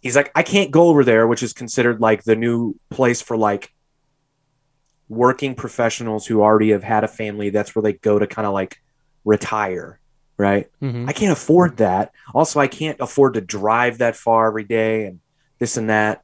[0.00, 3.36] he's like, I can't go over there, which is considered like the new place for
[3.36, 3.72] like
[5.08, 7.50] working professionals who already have had a family.
[7.50, 8.80] That's where they go to kind of like
[9.24, 10.00] retire,
[10.38, 10.70] right?
[10.80, 11.08] Mm-hmm.
[11.08, 12.12] I can't afford that.
[12.32, 15.20] Also, I can't afford to drive that far every day and
[15.58, 16.22] this and that.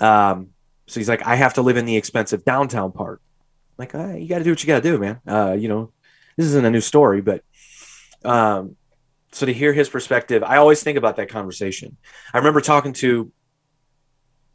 [0.00, 0.50] Um,
[0.92, 3.22] so he's like, I have to live in the expensive downtown part.
[3.70, 5.20] I'm like, right, you got to do what you got to do, man.
[5.26, 5.90] Uh, you know,
[6.36, 7.42] this isn't a new story, but
[8.26, 8.76] um,
[9.32, 11.96] so to hear his perspective, I always think about that conversation.
[12.34, 13.32] I remember talking to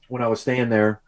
[0.10, 1.02] when I was staying there,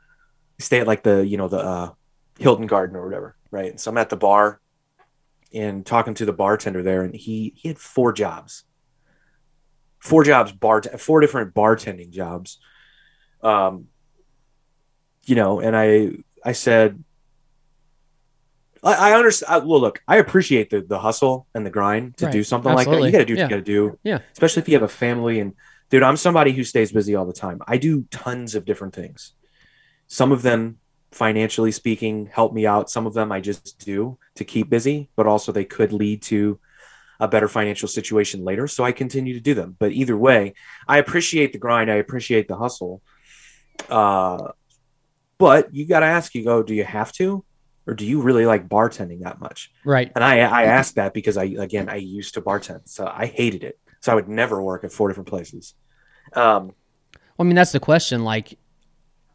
[0.57, 1.91] stay at like the you know the uh,
[2.39, 3.79] Hilton Garden or whatever, right?
[3.79, 4.59] So I'm at the bar
[5.53, 8.63] and talking to the bartender there, and he he had four jobs,
[9.99, 12.57] four jobs, bar four different bartending jobs.
[13.43, 13.89] Um,
[15.29, 16.11] you know, and I
[16.43, 17.03] I said
[18.83, 19.67] I, I understand.
[19.67, 22.31] Well, look, I appreciate the the hustle and the grind to Right.
[22.31, 23.01] do something like that.
[23.03, 23.43] You got to do what Yeah.
[23.45, 23.99] you got to do.
[24.03, 24.19] Yeah.
[24.31, 25.53] Especially if you have a family and
[25.89, 27.61] dude, I'm somebody who stays busy all the time.
[27.67, 29.33] I do tons of different things.
[30.07, 30.77] Some of them,
[31.11, 32.89] financially speaking, help me out.
[32.89, 36.59] Some of them I just do to keep busy, but also they could lead to
[37.19, 38.65] a better financial situation later.
[38.67, 39.75] So I continue to do them.
[39.77, 40.53] But either way,
[40.87, 41.91] I appreciate the grind.
[41.91, 43.01] I appreciate the hustle.
[43.89, 44.51] Uh,
[45.39, 47.43] but you got to ask, you go, do you have to?
[47.87, 49.71] Or do you really like bartending that much?
[49.83, 50.11] Right.
[50.13, 52.81] And I, I asked that because I, again, I used to bartend.
[52.87, 53.79] So I hated it.
[54.01, 55.73] So I would never work at four different places.
[56.33, 56.73] Um,
[57.15, 58.23] Well, I mean, that's the question.
[58.23, 58.59] Like,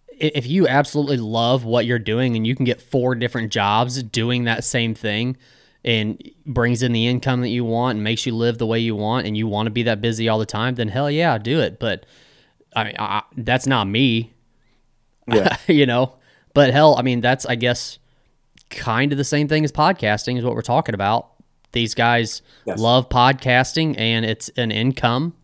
[0.08, 4.44] if you absolutely love what you're doing and you can get four different jobs doing
[4.44, 5.36] that same thing
[5.84, 8.94] and brings in the income that you want and makes you live the way you
[8.94, 11.60] want and you want to be that busy all the time, then hell yeah, do
[11.60, 11.80] it.
[11.80, 12.04] But
[12.76, 14.33] I mean, I, that's not me,
[15.26, 15.56] yeah.
[15.68, 16.16] you know?
[16.52, 17.98] But hell, I mean, that's, I guess,
[18.70, 21.30] kind of the same thing as podcasting, is what we're talking about.
[21.72, 22.78] These guys Yes.
[22.78, 25.34] love podcasting and it's an income.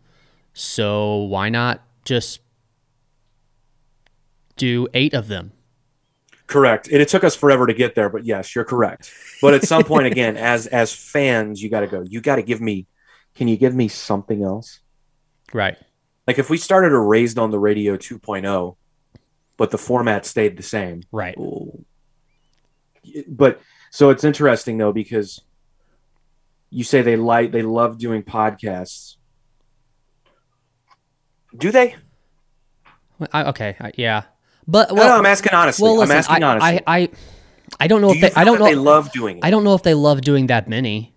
[0.53, 2.41] So why not just
[4.57, 5.53] do eight of them?
[6.47, 6.89] Correct.
[6.89, 9.13] And it took us forever to get there, but yes, you're correct.
[9.41, 12.03] But at some point, again, as as fans, you got to go.
[12.03, 12.87] You got to give me.
[13.37, 14.81] Can you give me something else?
[15.53, 15.79] Right.
[16.27, 18.77] Like if we started a raised on the radio 2.0,
[19.61, 21.03] but the format stayed the same.
[21.13, 21.37] Right.
[23.29, 25.43] But so it's interesting though because
[26.71, 29.17] you say they like they love doing podcasts.
[31.55, 31.95] Do they?
[33.35, 33.77] I, okay.
[33.79, 34.23] I, yeah.
[34.67, 35.85] But no, no, I'm asking honestly.
[35.85, 36.83] well, listen, I'm asking I, honestly.
[36.87, 37.09] I, I,
[37.81, 38.41] I don't know Do if they.
[38.41, 38.65] I don't know.
[38.65, 39.45] They love doing it.
[39.45, 41.15] I don't know if they love doing that many.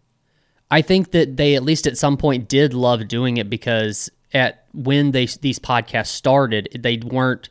[0.69, 4.65] I think that they at least at some point did love doing it because at
[4.73, 7.47] when they these podcasts started, they weren't.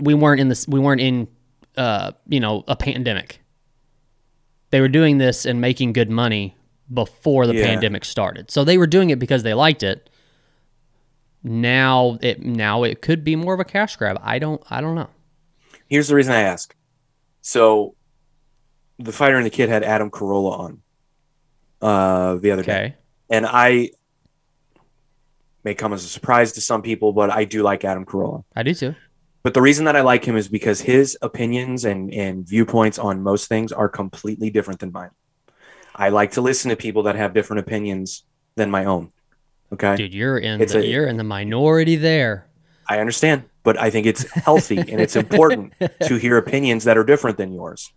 [0.00, 0.66] We weren't in this.
[0.68, 1.28] We weren't in,
[1.76, 3.40] uh, you know, a pandemic.
[4.70, 6.54] They were doing this and making good money
[6.92, 7.64] before the Yeah.
[7.66, 8.50] pandemic started.
[8.50, 10.08] So they were doing it because they liked it.
[11.42, 14.18] Now it now it could be more of a cash grab.
[14.22, 15.08] I don't I don't know.
[15.88, 16.74] Here's the reason I ask.
[17.40, 17.94] So,
[18.98, 20.82] the fighter and the kid had Adam Carolla on
[21.80, 22.96] uh, the other day,
[23.30, 23.90] and I
[25.64, 28.44] may come as a surprise to some people, but I do like Adam Carolla.
[28.54, 28.94] I do too.
[29.48, 33.22] But the reason that I like him is because his opinions and, and viewpoints on
[33.22, 35.08] most things are completely different than mine.
[35.96, 38.24] I like to listen to people that have different opinions
[38.56, 39.10] than my own.
[39.72, 39.96] Okay.
[39.96, 42.46] Dude, you're in It's the a- you're in the minority there.
[42.90, 47.04] I understand, but I think it's healthy and it's important to hear opinions that are
[47.04, 47.90] different than yours.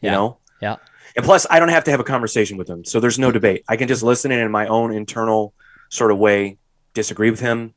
[0.00, 0.12] You Yeah.
[0.12, 0.38] know?
[0.62, 0.76] Yeah.
[1.16, 2.82] And plus, I don't have to have a conversation with him.
[2.86, 3.62] So there's no debate.
[3.68, 5.52] I can just listen in my own internal
[5.90, 6.56] sort of way,
[6.94, 7.74] disagree with him,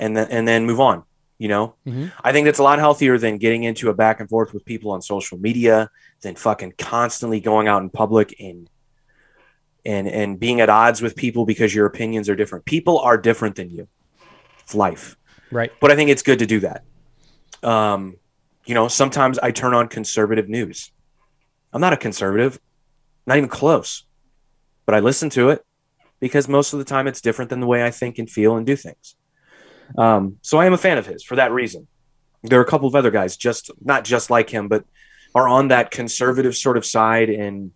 [0.00, 1.04] and then, and then move on.
[1.44, 1.74] You know?
[1.86, 2.10] Mhm.
[2.24, 4.90] I think that's a lot healthier than getting into a back and forth with people
[4.92, 5.90] on social media,
[6.22, 8.70] than fucking constantly going out in public and
[9.84, 12.64] and and being at odds with people because your opinions are different.
[12.64, 13.88] People are different than you.
[14.62, 15.18] It's life
[15.50, 15.70] Right.
[15.82, 16.82] but I think it's good to do that.
[17.62, 18.16] Um,
[18.64, 20.92] you know, sometimes I turn on conservative news.
[21.74, 22.58] I'm not a conservative,
[23.26, 24.04] not even close,
[24.86, 25.62] but I listen to it
[26.20, 28.64] because most of the time it's different than the way I think and feel and
[28.64, 29.16] do things.
[29.96, 31.86] Um, so I am a fan of his for that reason.
[32.42, 34.84] There are a couple of other guys, just not just like him, but
[35.34, 37.72] are on that conservative sort of side and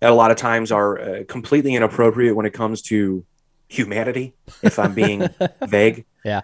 [0.00, 3.24] at a lot of times are uh, completely inappropriate when it comes to
[3.68, 5.28] humanity, if I'm being
[5.66, 6.04] vague.
[6.24, 6.42] Yeah.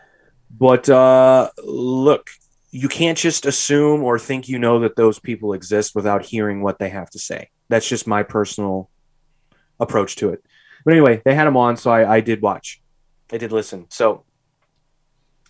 [0.50, 2.30] But uh, look,
[2.70, 6.78] you can't just assume or think you know that those people exist without hearing what
[6.78, 7.48] they have to say.
[7.68, 8.90] That's just my personal
[9.80, 10.44] approach to it.
[10.84, 12.82] But anyway, they had him on, so I, I did watch.
[13.32, 13.86] I did listen.
[13.90, 14.24] So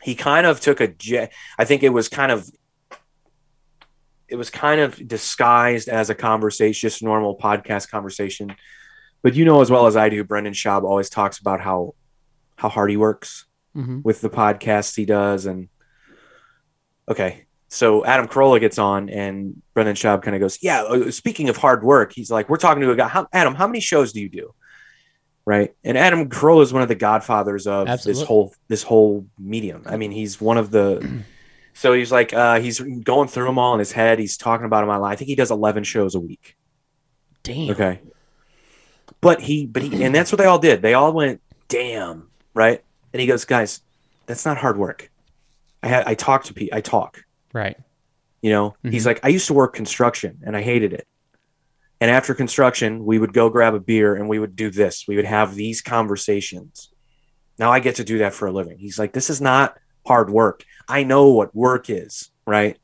[0.04, 1.32] he kind of took a jet.
[1.58, 2.46] I think it was kind of
[4.28, 8.54] it was kind of disguised as a conversation, just normal podcast conversation.
[9.22, 11.94] But you know as well as I do, Brendan Schaub always talks about how
[12.56, 15.46] how hard he works hmm with the podcasts he does.
[15.46, 15.68] And
[17.08, 21.48] okay, so Adam Carolla gets on, and Brendan Schaub kind of goes, "Yeah, uh, speaking
[21.48, 23.08] of hard work, he's like, we're talking to a guy.
[23.08, 24.54] How, Adam, how many shows do you do?"
[25.46, 28.20] Right, and Adam Carolla is one of the godfathers of Absolutely.
[28.20, 29.82] this whole this whole medium.
[29.86, 31.22] I mean, he's one of the.
[31.76, 34.20] So he's like, uh, he's going through them all in his head.
[34.20, 35.10] He's talking about them online.
[35.10, 36.56] I think he does eleven shows a week.
[37.42, 37.70] Damn.
[37.72, 37.98] Okay.
[39.20, 40.82] But he, but he, and that's what they all did.
[40.82, 42.80] They all went, damn, right?
[43.12, 43.80] And he goes, guys,
[44.26, 45.10] that's not hard work.
[45.82, 47.76] I had, I talk to people, I talk, Right.
[48.40, 48.76] you know?
[48.84, 51.08] He's like, I used to work construction and I hated it.
[52.00, 55.06] And after construction, we would go grab a beer and we would do this.
[55.08, 56.90] We would have these conversations.
[57.58, 58.78] Now I get to do that for a living.
[58.78, 60.64] He's like, this is not hard work.
[60.88, 62.76] I know what work is, right?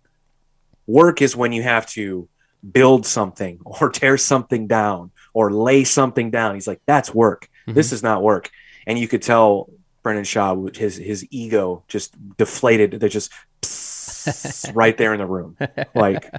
[0.87, 2.29] Work is when you have to
[2.73, 6.55] build something or tear something down or lay something down.
[6.55, 7.49] He's like, that's work.
[7.69, 7.75] Mhm.
[7.75, 8.51] This is not work.
[8.87, 9.71] And you could tell
[10.03, 12.93] Brendan Schaub, his his ego just deflated.
[12.93, 13.31] They're just
[14.75, 15.59] right there in the room.
[15.95, 16.33] Like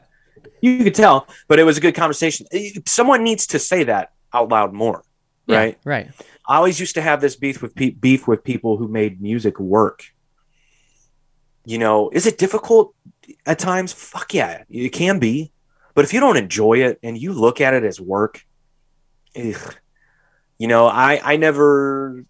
[0.61, 2.45] you could tell, but it was a good conversation.
[2.51, 5.03] Eh, someone needs to say that out loud more,
[5.47, 5.77] Yeah, right?
[5.83, 6.09] Right.
[6.47, 9.59] I always used to have this beef with pe- beef with people who made music
[9.59, 10.05] work.
[11.65, 12.95] You know, is it difficult
[13.45, 13.93] at times?
[13.93, 15.51] Fuck yeah, it can be.
[15.93, 18.41] But if you don't enjoy it and you look at it as work,
[19.37, 19.75] ugh,
[20.57, 22.23] you know, I I never,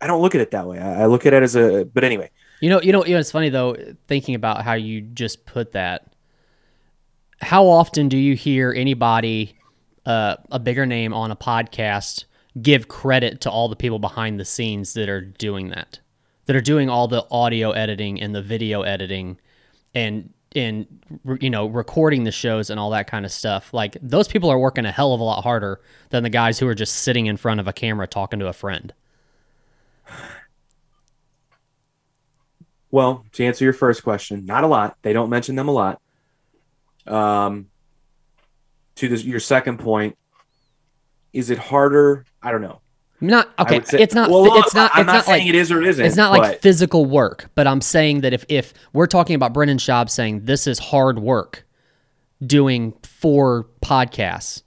[0.00, 0.78] I don't look at it that way.
[0.78, 1.84] I, I look at it as a.
[1.84, 3.76] But anyway, You know, you know, you know, it's funny though,
[4.08, 6.11] thinking about how you just put that.
[7.42, 9.56] How often do you hear anybody,
[10.06, 12.24] uh, a bigger name on a podcast,
[12.60, 15.98] give credit to all the people behind the scenes that are doing that,
[16.46, 19.38] that are doing all the audio editing and the video editing,
[19.94, 20.86] and and
[21.40, 23.74] you know recording the shows and all that kind of stuff.
[23.74, 26.68] Like those people are working a hell of a lot harder than the guys who
[26.68, 28.92] are just sitting in front of a camera talking to a friend.
[32.90, 34.98] Well, to answer your first question, not a lot.
[35.00, 36.00] They don't mention them a lot.
[37.06, 37.68] Um,
[38.96, 40.16] to this, your second point,
[41.32, 42.24] is it harder?
[42.42, 42.80] I don't know.
[43.20, 43.80] Not okay.
[43.84, 44.30] say- it's not.
[44.30, 44.90] Well, it's not.
[44.94, 46.04] I'm it's not, not saying like it is or it isn't.
[46.04, 49.52] it's not like but physical work, but I'm saying that if if we're talking about
[49.52, 51.64] Brendan Schaub saying this is hard work,
[52.44, 54.62] doing four podcasts,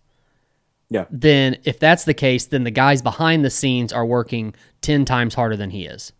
[0.89, 1.03] Yeah.
[1.11, 5.33] then if that's the case, then the guys behind the scenes are working ten times
[5.33, 6.13] harder than he is.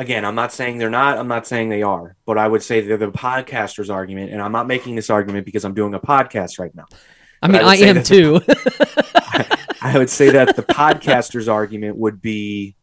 [0.00, 1.18] Again, I'm not saying they're not.
[1.18, 2.16] I'm not saying they are.
[2.26, 5.64] But I would say they're the podcaster's argument, and I'm not making this argument because
[5.64, 6.86] I'm doing a podcast right now.
[7.42, 8.40] I mean, I I, am too.
[9.82, 12.76] I would say that the podcaster's argument would be,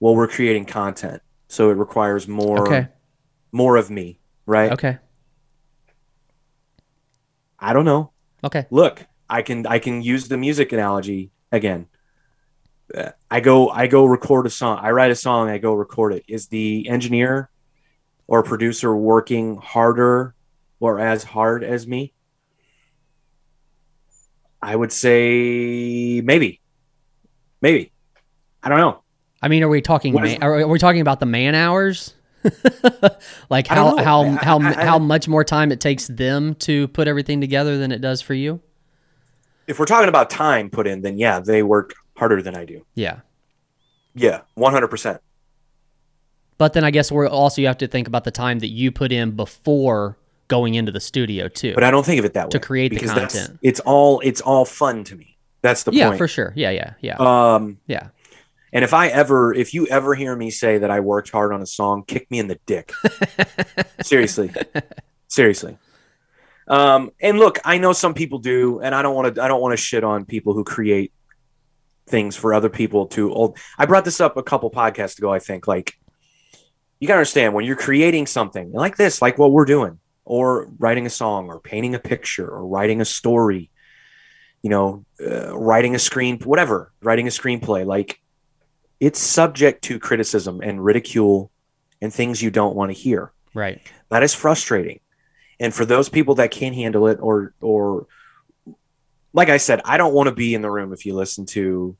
[0.00, 2.88] well, we're creating content, so it requires more okay.
[3.52, 4.72] more of me, right?
[4.72, 4.98] Okay.
[7.58, 8.12] I don't know.
[8.44, 8.66] Okay.
[8.70, 11.86] look i can i can use the music analogy again
[13.30, 16.24] i go i go record a song i write a song i go record it
[16.28, 17.48] is the engineer
[18.26, 20.34] or producer working harder
[20.80, 22.12] or as hard as me
[24.62, 26.60] i would say maybe
[27.60, 27.92] maybe
[28.62, 29.00] i don't know
[29.42, 30.14] I mean, are we talking?
[30.14, 32.14] What is- Man, are, we talking about the man hours?
[33.50, 36.88] like I how how how I- I- how much more time it takes them to
[36.88, 38.60] put everything together than it does for you?
[39.66, 41.92] if we're talking about time put in then yeah they work
[42.24, 43.16] harder than i do Yeah.
[44.14, 45.18] yeah 100%
[46.56, 48.90] But then I guess we're also you have to think about the time that you
[48.92, 50.16] put in before
[50.48, 51.74] going into the studio too.
[51.74, 53.58] but i don't think of it that way To create the content.
[53.62, 56.52] it's all it's all fun to me that's the yeah, point for sure.
[56.56, 58.08] Yeah, yeah, yeah, Um, yeah.
[58.74, 61.62] and if I ever, if you ever hear me say that I worked hard on
[61.62, 62.92] a song, kick me in the dick.
[64.02, 64.50] seriously,
[65.28, 65.78] seriously.
[66.68, 69.42] Um, and look, I know some people do, and I don't want to.
[69.42, 71.13] I don't want to shit on people who create
[72.06, 73.32] things for other people to.
[73.32, 73.58] Old.
[73.78, 75.32] I brought this up a couple podcasts ago.
[75.32, 75.98] I think like
[77.00, 81.06] you gotta understand when you're creating something like this, like what we're doing, or writing
[81.06, 83.70] a song, or painting a picture, or writing a story.
[84.62, 88.18] You know, uh, writing a screen, whatever, writing a screenplay, like
[88.98, 91.50] it's subject to criticism and ridicule
[92.00, 93.32] and things you don't want to hear.
[93.52, 93.80] Right.
[94.08, 95.00] That is frustrating.
[95.60, 98.06] And for those people that can't handle it or or
[99.34, 101.94] like I said, I don't want to be in the room if you listen to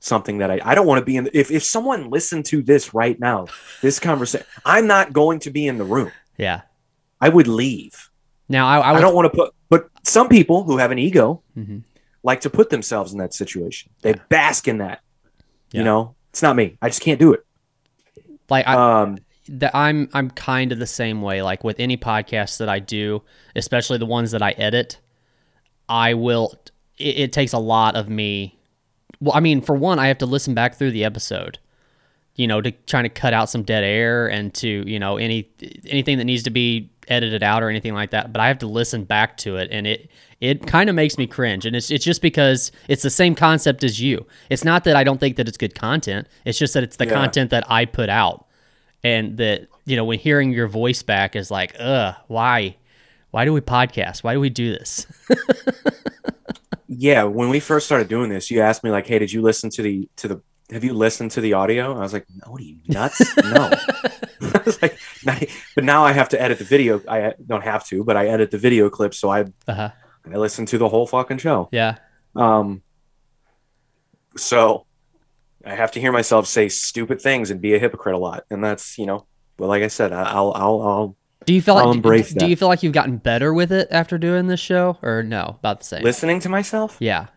[0.00, 2.94] something that I I don't want to be in if if someone listened to this
[2.94, 3.48] right now,
[3.82, 6.12] this conversation, I'm not going to be in the room.
[6.38, 6.62] Yeah.
[7.20, 8.08] I would leave.
[8.48, 11.42] Now I, I, I, don't want to put but some people who have an ego
[11.56, 11.82] Mhm.
[12.22, 13.90] like to put themselves in that situation.
[14.02, 14.22] They Yeah.
[14.28, 15.00] bask in that.
[15.72, 15.80] Yeah.
[15.80, 16.78] You know, it's not me.
[16.80, 17.44] I just can't do it.
[18.48, 19.18] like I, Um
[19.48, 21.42] that I'm I'm kind of the same way.
[21.42, 23.22] Like with any podcast that I do,
[23.56, 25.00] especially the ones that I edit,
[25.88, 26.54] I will.
[26.98, 28.58] It, it takes a lot of me.
[29.20, 31.58] Well, I mean, for one, I have to listen back through the episode.
[32.36, 35.48] You know, to trying to cut out some dead air and to you know any
[35.86, 38.32] anything that needs to be edited out or anything like that.
[38.32, 40.08] But I have to listen back to it, and it
[40.40, 41.66] it kind of makes me cringe.
[41.66, 44.24] And it's it's just because it's the same concept as you.
[44.50, 46.28] It's not that I don't think that it's good content.
[46.44, 47.14] It's just that it's the Yeah.
[47.14, 48.46] content that I put out
[49.02, 52.76] and that you know when hearing your voice back is like ugh why
[53.30, 54.22] why do we podcast?
[54.22, 55.06] Why do we do this?
[56.90, 59.68] Yeah when we first started doing this you asked me like hey did you listen
[59.70, 61.90] to the to the have you listened to the audio?
[61.90, 63.20] And i was like no what are you nuts?
[63.36, 63.70] No.
[64.40, 64.98] I was like,
[65.74, 67.02] but now i have to edit the video.
[67.06, 69.90] I don't have to but i edit the video clip so i uh-huh.
[70.26, 71.68] I listen to the whole fucking show.
[71.72, 71.96] Yeah.
[72.34, 72.82] Um
[74.36, 74.86] So
[75.64, 78.44] I have to hear myself say stupid things and be a hypocrite a lot.
[78.50, 79.26] And that's, you know,
[79.58, 81.16] well, like I said, I'll, I'll, I'll
[81.48, 82.48] Do you feel I'll like embrace do that.
[82.50, 85.56] you feel like you've gotten better with it after doing this show, or no?
[85.58, 86.02] About the same.
[86.02, 86.98] listening to myself.
[87.00, 87.28] Yeah.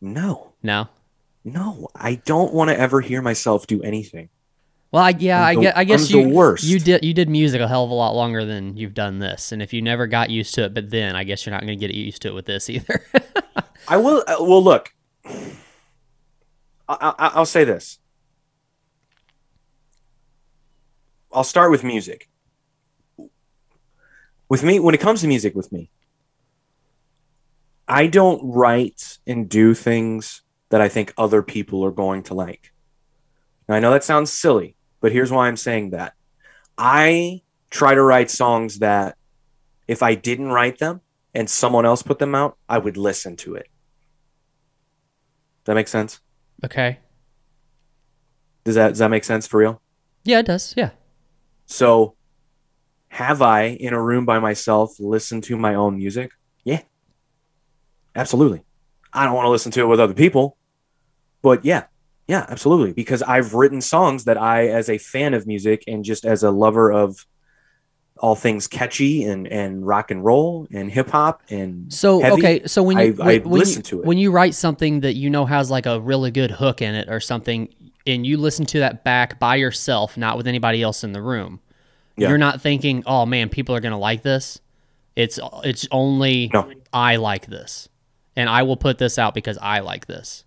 [0.00, 0.88] No, No.
[1.44, 4.30] no, I don't want to ever hear myself do anything.
[4.92, 6.64] Well, I, yeah, I I'm the- guess, I guess I'm you the worst.
[6.64, 9.52] you did you did music a hell of a lot longer than you've done this,
[9.52, 11.78] and if you never got used to it, but then I guess you're not going
[11.78, 13.04] to get used to it with this either.
[13.88, 14.24] I will.
[14.26, 14.94] Uh, well, look,
[15.26, 15.52] I,
[16.88, 17.98] I, I'll say this.
[21.30, 22.29] I'll start with music.
[24.50, 25.90] With me, when it comes to music, with me,
[27.86, 32.72] I don't write and do things that I think other people are going to like.
[33.68, 36.14] Now, I know that sounds silly, but here's why I'm saying that.
[36.76, 39.16] I try to write songs that
[39.86, 41.00] if I didn't write them
[41.32, 43.68] and someone else put them out, I would listen to it.
[45.64, 46.20] Does that make sense?
[46.64, 46.98] okay.
[48.64, 49.80] Does that does that make sense for real?
[50.24, 50.74] Yeah, it does.
[50.76, 50.90] Yeah.
[51.66, 52.14] So,
[53.10, 56.30] have I in a room by myself listened to my own music?
[56.64, 56.80] Yeah,
[58.14, 58.62] absolutely.
[59.12, 60.56] I don't want to listen to it with other people,
[61.42, 61.84] but yeah,
[62.28, 62.92] yeah, absolutely.
[62.92, 66.50] Because I've written songs that I, as a fan of music and just as a
[66.50, 67.26] lover of
[68.18, 72.66] all things catchy and and rock and roll and hip hop and So heavy, okay,
[72.66, 74.06] so when you I- when, I when listen you, to it.
[74.06, 77.08] when you write something that you know has like a really good hook in it
[77.08, 77.74] or something,
[78.06, 81.60] and you listen to that back by yourself, not with anybody else in the room,
[82.16, 82.28] Yeah.
[82.28, 84.60] you're not thinking, "Oh man, people are gonna like this."
[85.16, 86.70] It's it's only No.
[86.92, 87.88] I like this,
[88.36, 90.44] and I will put this out because I like this.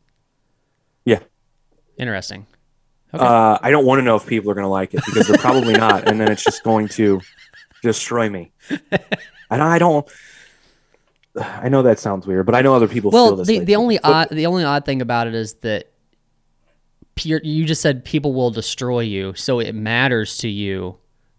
[1.06, 1.20] Yeah.
[1.98, 2.46] Interesting.
[3.14, 3.24] Okay.
[3.24, 5.38] Uh, I don't want to know if people are going to like it because they're
[5.38, 7.22] probably not, and then it's just going to
[7.84, 8.52] destroy me.
[9.52, 10.08] And I don't.
[11.38, 13.76] I know that sounds weird, but I know other people feel Well, this the, the
[13.76, 15.92] only But- odd the only odd thing about it is that
[17.22, 20.98] you just said people will destroy you, so it matters to you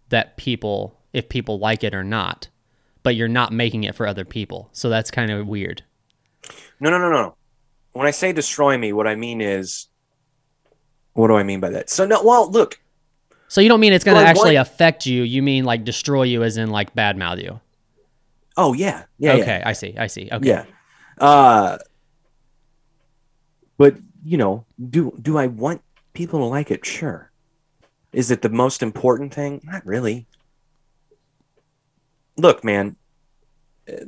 [0.09, 2.49] that people if people like it or not,
[3.03, 4.69] but you're not making it for other people.
[4.73, 5.83] So that's kind of weird.
[6.81, 7.37] no, no, no, no, no.
[7.93, 9.87] When I say destroy me, what I mean is,
[11.13, 11.89] what do I mean by that?
[11.91, 12.81] So no, well, look,
[13.47, 15.23] So you don't mean it's going to Well, actually affect you.
[15.23, 17.61] You mean like destroy you as in like badmouth you.
[18.57, 19.43] oh yeah, yeah, yeah.
[19.43, 19.95] okay, I see.
[19.97, 20.29] I see.
[20.33, 20.49] Okay.
[20.49, 20.65] Yeah.
[21.19, 21.79] Uh
[23.77, 25.83] but you know, do do I want
[26.15, 26.85] people to like it?
[26.85, 27.31] Sure.
[28.15, 29.61] Is it the most important thing?
[29.65, 30.27] Not really.
[32.37, 32.97] Look, man,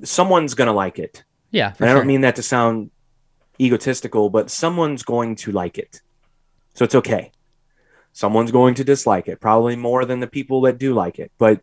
[0.04, 1.24] someone's going to like it.
[1.50, 2.90] Yeah, And I don't mean that to sound
[3.61, 6.00] egotistical, but someone's going to like it.
[6.74, 7.32] So it's okay.
[8.12, 11.61] Someone's going to dislike it, probably more than the people that do like it, but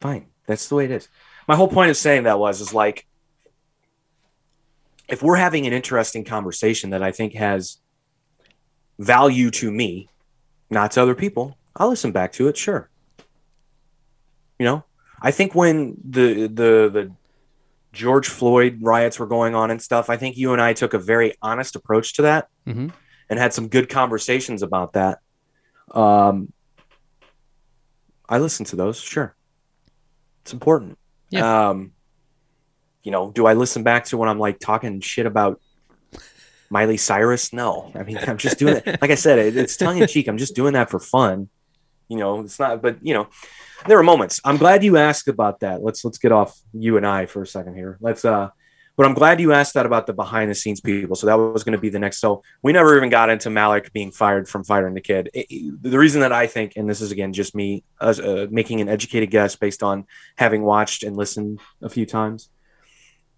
[0.00, 0.26] fine.
[0.46, 1.08] That's the way it is.
[1.46, 3.06] My whole point of saying that was is like
[5.08, 7.78] if we're having an interesting conversation that I think has
[8.98, 10.08] value to me,
[10.70, 12.88] not to other people, I'll listen back to it, sure.
[14.58, 14.84] You know,
[15.20, 17.12] I think when the the the
[17.92, 20.98] George Floyd riots were going on and stuff, I think you and I took a
[20.98, 22.92] very honest approach to that Mhm.
[23.30, 25.18] and had some good conversations about that.
[25.92, 26.52] Um,
[28.28, 29.34] I listen to those, sure.
[30.42, 30.98] It's important.
[31.30, 31.68] Yeah.
[31.70, 31.92] Um,
[33.02, 35.60] you know, do I listen back to when I'm like talking shit about
[36.70, 37.52] Miley Cyrus?
[37.52, 37.92] No.
[37.94, 38.86] I mean, I'm just doing it.
[39.02, 40.26] Like I said, it, it's tongue in cheek.
[40.26, 41.48] I'm just doing that for fun.
[42.08, 43.28] You know, it's not, but you know,
[43.86, 44.40] there are moments.
[44.44, 45.82] I'm glad you asked about that.
[45.82, 47.98] Let's let's get off you and I for a second here.
[48.00, 48.50] Let's uh
[48.96, 51.16] but I'm glad you asked that about the behind the scenes people.
[51.16, 52.18] So that was going to be the next.
[52.18, 55.30] So we never even got into Malik being fired from firing the kid.
[55.34, 58.80] It- the reason that I think, and this is again just me as, uh, making
[58.80, 62.50] an educated guess based on having watched and listened a few times.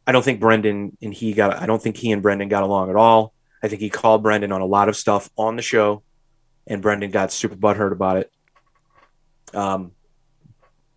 [0.07, 1.57] I don't think Brendan and he got.
[1.57, 3.33] I don't think he and Brendan got along at all.
[3.63, 6.03] I think he called Brendan on a lot of stuff on the show,
[6.67, 8.31] and Brendan got super butthurt about it.
[9.55, 9.93] Um,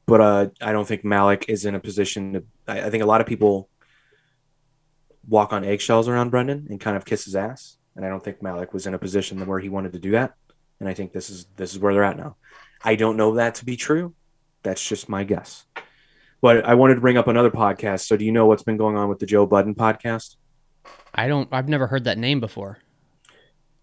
[0.06, 2.44] but uh, I don't think Malik is in a position to.
[2.68, 3.70] I, I think a lot of people
[5.28, 8.42] walk on eggshells around Brendan and kind of kiss his ass, and I don't think
[8.42, 10.34] Malik was in a position where he wanted to do that.
[10.80, 12.38] And I think this is this is where they're at now.
[12.84, 14.16] I don't know that to be true.
[14.64, 15.66] That's just my guess.
[16.42, 18.08] But I wanted to bring up another podcast.
[18.08, 20.38] So, do you know what's been going on with the Joe Budden podcast?
[21.14, 21.50] I don't.
[21.52, 22.80] I've never heard that name before.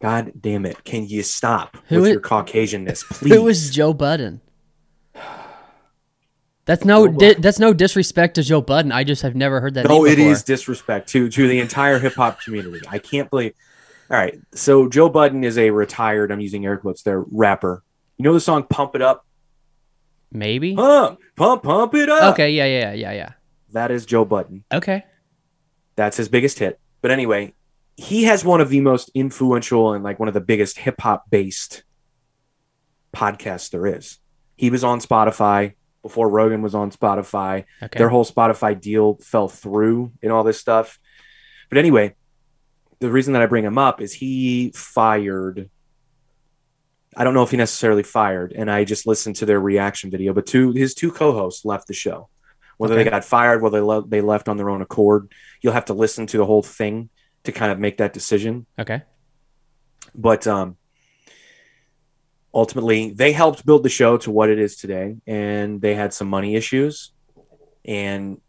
[0.01, 0.83] God damn it!
[0.85, 3.33] Can you stop Who with is- your Caucasianness, please?
[3.35, 4.41] Who is Joe Budden?
[6.67, 7.05] That's no.
[7.05, 8.91] Oh, di- that's no disrespect to Joe Budden.
[8.93, 9.89] I just have never heard that.
[9.89, 12.85] no, it disrespect to to the entire hip hop community.
[12.89, 13.55] I can't believe.
[14.11, 16.31] All right, so Joe Budden is a retired.
[16.31, 17.25] I'm using air quotes there.
[17.31, 17.83] Rapper.
[18.19, 19.25] You know the song "Pump It Up"?
[20.33, 20.75] Maybe.
[20.75, 22.35] Pump, pump, pump it up.
[22.35, 22.51] Okay.
[22.51, 22.67] Yeah.
[22.67, 22.93] Yeah.
[22.93, 23.13] Yeah.
[23.13, 23.33] Yeah.
[23.73, 24.65] that is Joe Budden.
[24.73, 25.05] Okay.
[25.95, 26.81] That's his biggest hit.
[27.01, 27.55] But anyway,
[27.97, 31.31] he has one of the most influential and like one of the biggest hip hop
[31.31, 31.85] based
[33.15, 34.19] podcasts there is.
[34.57, 35.75] He was on Spotify
[36.07, 37.65] before Rogan was on Spotify.
[37.83, 37.99] Okay.
[37.99, 40.99] Their whole Spotify deal fell through and all this stuff.
[41.69, 42.15] But anyway,
[43.01, 45.69] the reason that I bring him up is he fired.
[47.17, 50.33] I don't know if he necessarily fired, and I just listened to their reaction video.
[50.33, 52.29] But two his two co-hosts left the show.
[52.79, 53.05] Whether Okay.
[53.05, 55.33] they got fired, whether they, le- they left on their own accord,
[55.63, 57.09] you'll have to listen to the whole thing
[57.45, 58.67] to kind of make that decision.
[58.79, 59.03] okay.
[60.15, 60.77] But um,
[62.57, 66.29] ultimately, they helped build the show to what it is today, and they had some
[66.29, 67.13] money issues,
[67.85, 68.41] and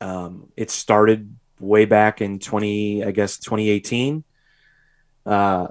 [0.00, 4.24] um, it started way back in twenty, I guess, twenty eighteen.
[5.24, 5.68] Uh,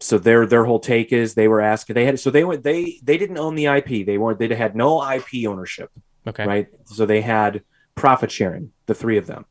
[0.00, 3.00] so their their whole take is they were asking they had so they were they
[3.02, 5.90] they didn't own the IP they weren't they had no IP ownership
[6.26, 6.44] Okay.
[6.44, 6.68] right?
[6.86, 7.62] So they had
[7.94, 9.46] profit sharing, the three of them,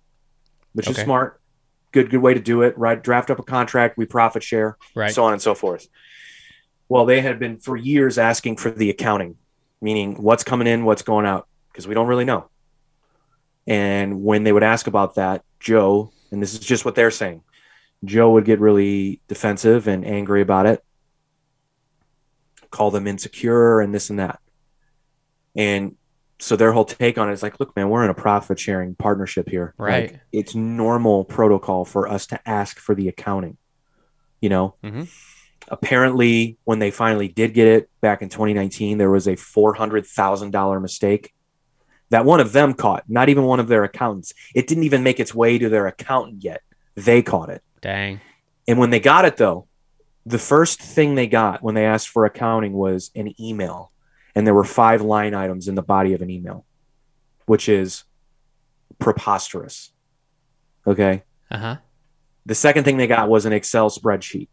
[0.74, 1.42] which is smart.
[1.96, 3.02] Good, good way to do it, right?
[3.02, 5.14] Draft up a contract, we profit share, Right.
[5.14, 5.88] so on and so forth.
[6.90, 9.38] Well, they had been for years asking for the accounting,
[9.80, 12.50] meaning what's coming in, what's going out, because we don't really know.
[13.66, 17.44] And when they would ask about that, Joe, and this is just what they're saying,
[18.04, 20.84] Joe would get really defensive and angry about it,
[22.72, 24.42] call them insecure and this and that.
[25.56, 25.96] And
[26.40, 28.96] so their whole take on it is like, look, man, we're in a profit sharing
[28.96, 29.74] partnership here.
[29.78, 30.12] Right.
[30.12, 33.58] Like, it's normal protocol for us to ask for the accounting.
[34.42, 35.08] You know, Mhm.
[35.70, 41.34] apparently, when they finally did get it back in 2019, there was a $400,000 mistake
[42.10, 44.34] that one of them caught, not even one of their accountants.
[44.54, 46.62] It didn't even make its way to their accountant yet.
[46.96, 47.64] They caught it.
[47.82, 48.22] Dang.
[48.68, 49.68] And when they got it, though,
[50.26, 53.92] the first thing they got when they asked for accounting was an email.
[54.36, 56.66] And there were five line items in the body of an email,
[57.46, 58.04] which is
[59.00, 59.92] preposterous.
[60.86, 61.24] Okay.
[61.50, 61.76] Uh huh.
[62.46, 64.50] The second thing they got was an Excel spreadsheet,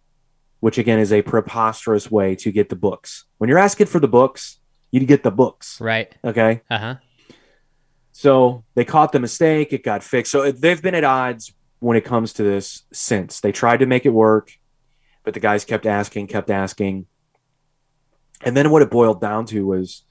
[0.61, 3.25] which again is a preposterous way to get the books.
[3.39, 4.59] When you're asking for the books,
[4.91, 5.81] you get the books.
[5.81, 6.15] Right.
[6.25, 6.63] Okay.
[6.71, 6.95] Uh huh.
[8.13, 9.73] So they caught the mistake.
[9.73, 10.31] It got fixed.
[10.31, 13.41] So they've been at odds when it comes to this since.
[13.41, 14.53] They tried to make it work,
[15.25, 17.07] but the guys kept asking, kept asking.
[18.43, 20.03] And then what it boiled down to was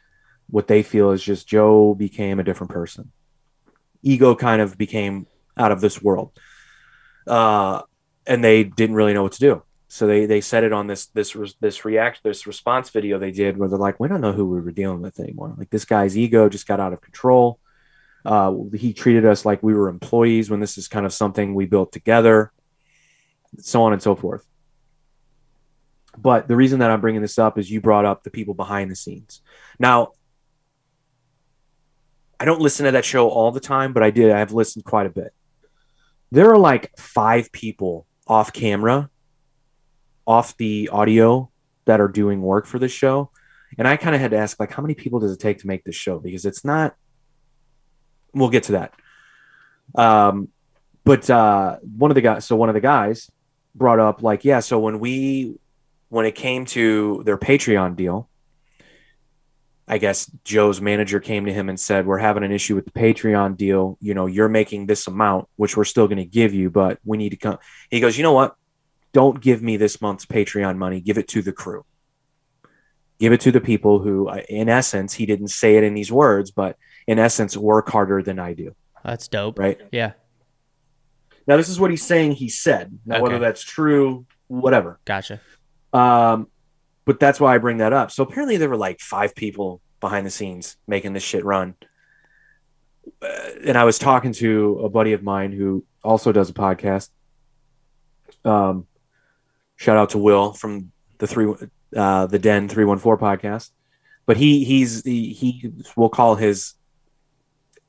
[0.49, 3.11] what they feel is just Joe became a different person.
[4.01, 5.27] Ego kind of became
[5.57, 6.31] out of this world.
[7.27, 7.81] Uh,
[8.25, 9.63] and they didn't really know what to do.
[9.87, 13.57] So they they set it on this this this react this response video they did
[13.57, 15.53] where they're like, we don't know who we were dealing with anymore.
[15.57, 17.59] Like this guy's ego just got out of control.
[18.23, 21.65] Uh, he treated us like we were employees when this is kind of something we
[21.65, 22.53] built together,
[23.57, 24.45] so on and so forth.
[26.17, 28.91] But the reason that I'm bringing this up is you brought up the people behind
[28.91, 29.41] the scenes.
[29.79, 30.11] Now,
[32.39, 34.31] I don't listen to that show all the time, but I did.
[34.31, 35.33] I've listened quite a bit.
[36.31, 39.09] There are like five people off camera,
[40.25, 41.49] off the audio
[41.85, 43.31] that are doing work for this show.
[43.77, 45.67] And I kind of had to ask, like, how many people does it take to
[45.67, 46.19] make this show?
[46.19, 46.95] Because it's not
[48.33, 48.93] we'll get to that.
[49.95, 50.49] Um,
[51.03, 53.29] but uh, one of the guys, so one of the guys
[53.75, 55.55] brought up like, yeah, so when we,
[56.11, 58.27] when it came to their Patreon deal,
[59.87, 62.91] I guess Joe's manager came to him and said, we're having an issue with the
[62.91, 63.97] Patreon deal.
[64.01, 67.17] You know, you're making this amount, which we're still going to give you, but we
[67.17, 67.59] need to come.
[67.89, 68.57] He goes, you know what?
[69.13, 70.99] Don't give me this month's Patreon money.
[70.99, 71.85] Give it to the crew.
[73.17, 76.11] Give it to the people who, uh, in essence, he didn't say it in these
[76.11, 76.75] words, but
[77.07, 78.75] in essence, work harder than I do.
[79.01, 79.57] That's dope.
[79.57, 79.79] Right.
[79.93, 80.11] Yeah.
[81.47, 82.99] Now, this is what he's saying he said.
[83.05, 84.99] Now, whether that's true, whatever.
[85.05, 85.39] Gotcha.
[85.93, 86.47] Um,
[87.05, 88.11] but that's why I bring that up.
[88.11, 91.75] So apparently, there were like five people behind the scenes making this shit run.
[93.21, 97.09] Uh, and I was talking to a buddy of mine who also does a podcast.
[98.45, 98.87] Um,
[99.75, 101.53] shout out to Will from the three,
[101.95, 103.71] uh, the Den three one four podcast.
[104.25, 106.75] But he he's he, he we'll call his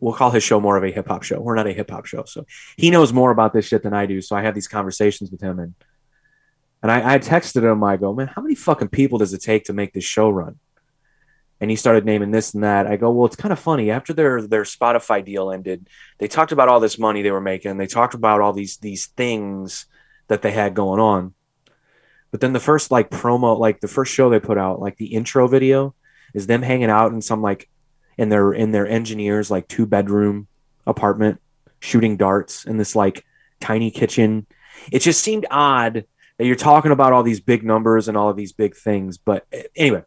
[0.01, 1.41] we'll call his show more of a hip hop show.
[1.41, 2.47] We're not a hip hop show, so
[2.77, 4.21] he knows more about this shit than I do.
[4.21, 5.75] So I have these conversations with him, and
[6.83, 7.83] and I, I texted him.
[7.85, 10.59] I go, man, how many fucking people does it take to make this show run?
[11.61, 12.89] And he started naming this and that.
[12.89, 13.91] I go, well, it's kind of funny.
[13.93, 17.77] After their their Spotify deal ended, they talked about all this money they were making.
[17.77, 19.87] They talked about all these these things
[20.27, 21.35] that they had going on.
[22.33, 25.15] But then the first like promo, like the first show they put out, like the
[25.15, 25.95] intro video,
[26.35, 27.69] is them hanging out in some like
[28.19, 30.49] in their in their engineers like two bedroom
[30.85, 31.41] apartment,
[31.79, 33.25] shooting darts in this like
[33.61, 34.47] tiny kitchen.
[34.91, 36.07] It just seemed odd
[36.39, 39.19] you're talking about all these big numbers and all of these big things.
[39.19, 40.03] But anyway,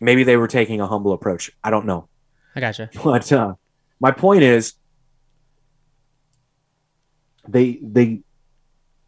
[0.00, 1.50] maybe they were taking a humble approach.
[1.62, 2.08] I don't know.
[2.54, 2.90] I gotcha.
[3.04, 3.54] But uh,
[4.00, 4.74] my point is,
[7.48, 8.22] they they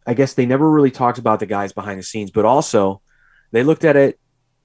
[0.05, 3.01] I guess they never really talked about the guys behind the scenes, but also
[3.51, 4.19] they looked at it.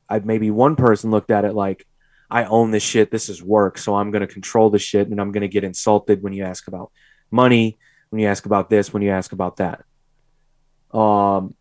[0.09, 1.87] I maybe one person looked at it like,
[2.31, 3.11] I own this shit.
[3.11, 5.65] This is work, so I'm going to control the shit, and I'm going to get
[5.65, 6.93] insulted when you ask about
[7.31, 7.79] money,
[8.11, 9.85] when you ask about this, when you ask about that.
[10.97, 11.55] Um,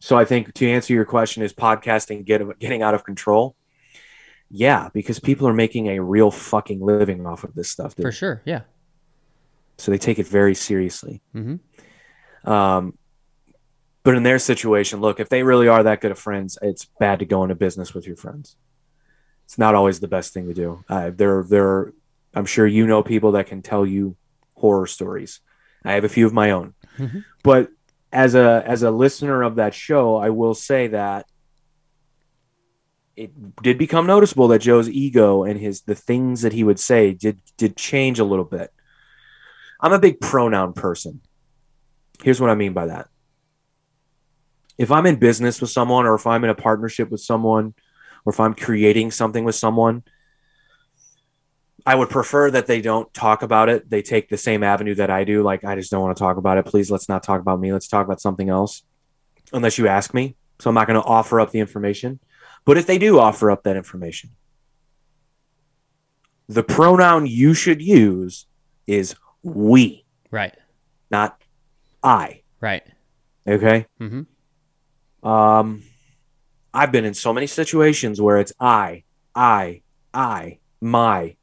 [0.00, 3.54] so I think to answer your question, is podcasting get, getting out of control?
[4.50, 7.94] Yeah, because people are making a real fucking living off of this stuff.
[7.94, 8.04] Dude.
[8.04, 8.42] For sure.
[8.44, 8.62] Yeah.
[9.78, 11.22] So they take it very seriously.
[11.34, 12.50] Mm-hmm.
[12.50, 12.98] Um,
[14.02, 17.18] but in their situation, look, if they really are that good of friends, it's bad
[17.20, 18.56] to go into business with your friends.
[19.44, 20.84] It's not always the best thing to do.
[20.88, 21.92] Uh, there, there,
[22.34, 24.16] I'm sure you know people that can tell you
[24.54, 25.40] horror stories.
[25.84, 27.24] I have a few of my own, Mhm.
[27.42, 27.70] but
[28.12, 31.26] as a as a listener of that show, I will say that
[33.16, 37.12] it did become noticeable that Joe's ego and his the things that he would say
[37.12, 38.72] did did change a little bit.
[39.80, 41.20] I'm a big pronoun person.
[42.22, 43.08] Here's what I mean by that.
[44.76, 47.74] If I'm in business with someone or if I'm in a partnership with someone
[48.24, 50.02] or if I'm creating something with someone,
[51.86, 53.88] I would prefer that they don't talk about it.
[53.88, 55.42] They take the same avenue that I do.
[55.42, 56.66] Like, I just don't want to talk about it.
[56.66, 57.72] Please, let's not talk about me.
[57.72, 58.82] Let's talk about something else,
[59.52, 60.36] unless you ask me.
[60.58, 62.20] So I'm not going to offer up the information.
[62.64, 64.30] But if they do offer up that information,
[66.48, 68.46] the pronoun you should use
[68.86, 70.54] is we, Right.
[71.10, 71.40] not
[72.02, 72.42] I.
[72.60, 72.82] Right.
[73.46, 73.86] Okay.
[74.00, 75.26] Mm-hmm.
[75.26, 75.82] Um,
[76.74, 79.04] I've been in so many situations where it's I,
[79.34, 81.36] I, I, my,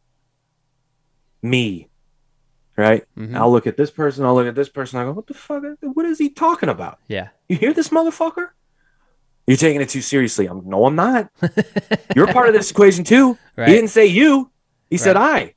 [1.49, 1.89] me.
[2.75, 3.05] Right?
[3.17, 3.35] Mhm.
[3.35, 5.63] I'll look at this person, I'll look at this person, I go, what the fuck?
[5.81, 6.99] What is he talking about?
[7.07, 7.29] Yeah.
[7.49, 8.49] You hear this motherfucker?
[9.47, 10.45] You're taking it too seriously.
[10.45, 11.31] I'm no, I'm not.
[12.15, 13.37] You're part of this equation too.
[13.55, 13.69] Right.
[13.69, 14.51] He didn't say you.
[14.89, 15.55] He said I.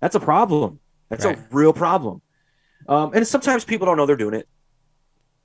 [0.00, 0.80] That's a problem.
[1.10, 1.36] That's Right.
[1.38, 2.22] a real problem.
[2.88, 4.48] Um, and sometimes people don't know they're doing it.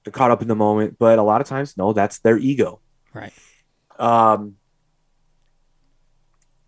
[0.04, 2.80] They're caught up in the moment, but a lot of times, no, that's their ego.
[3.14, 3.34] Right.
[4.00, 4.56] Um,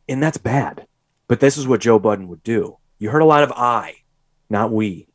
[0.10, 0.88] and that's bad.
[1.28, 2.78] But this is what Joe Budden would do.
[3.00, 3.96] You heard a lot of I,
[4.50, 5.08] not we.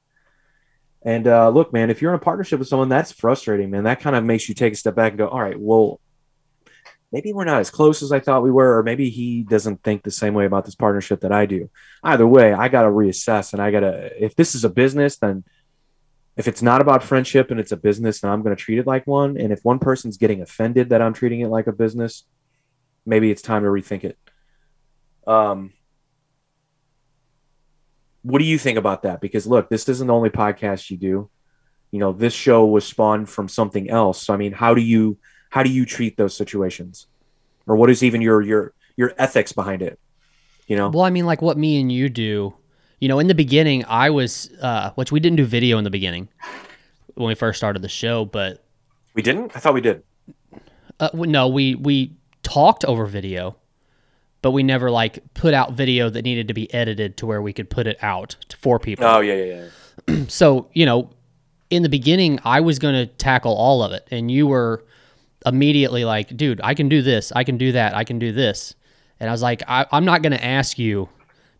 [1.05, 3.85] And uh, look, man, if you're in a partnership with someone, that's frustrating, man.
[3.85, 6.01] That kind of makes you take a step back and go, all right, well,
[7.11, 10.03] maybe we're not as close as I thought we were, or maybe he doesn't think
[10.03, 11.70] the same way about this partnership that I do.
[12.05, 15.16] Either way, I got to reassess and I got to, if this is a business,
[15.18, 15.45] then
[16.37, 18.87] if it's not about friendship and it's a business, then I'm going to treat it
[18.87, 19.37] like one.
[19.37, 22.24] And if one person's getting offended that I'm treating it like a business,
[23.05, 24.18] maybe it's time to rethink it.
[25.26, 25.72] Um,
[28.22, 29.20] what do you think about that?
[29.20, 31.30] Because look, this isn't the only podcast you do.
[31.90, 34.22] You know, this show was spawned from something else.
[34.22, 35.18] So I mean, how do you
[35.50, 37.06] how do you treat those situations,
[37.66, 39.98] or what is even your your your ethics behind it?
[40.66, 42.54] You know, Well, I mean, like what me and you do.
[43.00, 45.90] You know, in the beginning, I was, uh, which we didn't do video in the
[45.90, 46.28] beginning
[47.14, 48.64] when we first started the show, but
[49.14, 49.56] we didn't.
[49.56, 50.04] I thought we did.
[51.00, 52.14] uh, no, we we
[52.44, 53.56] talked over video,
[54.43, 57.53] but we never like put out video that needed to be edited to where we
[57.53, 59.05] could put it out to, for people.
[59.05, 59.68] Oh yeah, yeah, yeah.
[60.28, 61.11] so you know
[61.70, 64.84] in the beginning i was going to tackle all of it and you were
[65.47, 68.74] immediately like dude i can do this i can do that i can do this
[69.20, 71.09] and i was like I, i'm not going to ask you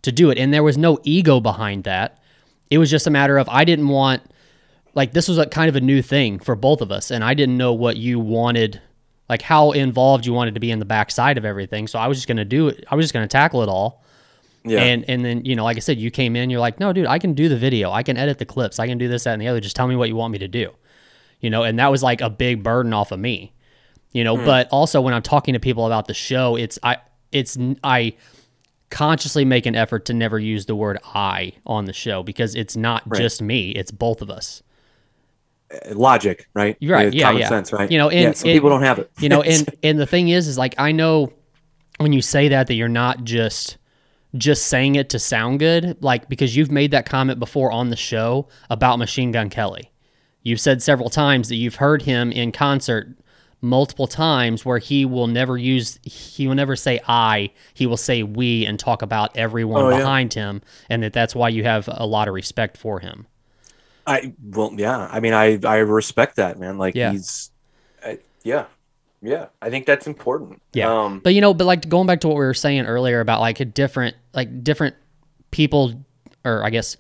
[0.03, 2.23] to do it and there was no ego behind that
[2.71, 4.23] it was just a matter of i didn't want
[4.95, 7.35] like this was a kind of a new thing for both of us and i
[7.35, 8.81] didn't know what you wanted
[9.29, 12.19] like how involved you wanted to be in the backside of everything so i was
[12.19, 14.03] just going to do it i was just going to tackle it all
[14.65, 14.81] Yeah.
[14.83, 16.49] and and then you know, like I said, you came in.
[16.51, 17.91] You're like, no, dude, I can do the video.
[17.91, 18.79] I can edit the clips.
[18.79, 19.61] I can do this, that, and the other.
[19.61, 20.71] Just tell me what you want me to do.
[21.41, 23.53] You know, and that was like a big burden off of me.
[24.13, 24.45] You know, hmm.
[24.45, 26.99] but also when I'm talking to people about the show, it's I
[27.33, 28.15] it's I
[28.91, 32.77] consciously make an effort to never use the word I on the show because it's
[32.77, 33.21] not Right.
[33.21, 33.71] just me.
[33.71, 34.63] It's both of us.
[35.93, 36.77] Logic, right?
[36.81, 37.49] You're right, It's yeah, common yeah.
[37.49, 37.91] sense, right?
[37.91, 39.11] You know, and- yeah, some and- people don't have it.
[39.19, 41.33] you know and and the thing is is like i know
[41.99, 43.77] when you say that that you're not just
[44.37, 47.97] just saying it to sound good like because you've made that comment before on the
[47.97, 49.91] show about machine gun kelly
[50.43, 53.09] you've said several times that you've heard him in concert
[53.61, 58.23] multiple times where he will never use he will never say i he will say
[58.23, 59.99] we and talk about everyone Oh, yeah.
[59.99, 63.27] behind him and that that's why you have a lot of respect for him
[64.07, 65.09] I well, yeah.
[65.11, 66.79] I mean, I I respect that, man.
[66.79, 67.13] Like Yeah.
[67.13, 67.51] he's,
[68.05, 68.67] I, yeah,
[69.21, 69.47] yeah.
[69.61, 70.61] I think that's important.
[70.73, 70.93] Yeah.
[70.93, 73.41] Um, But you know, but like going back to what we were saying earlier about
[73.41, 74.97] like a different, like different
[75.51, 76.05] people,
[76.45, 76.97] or I guess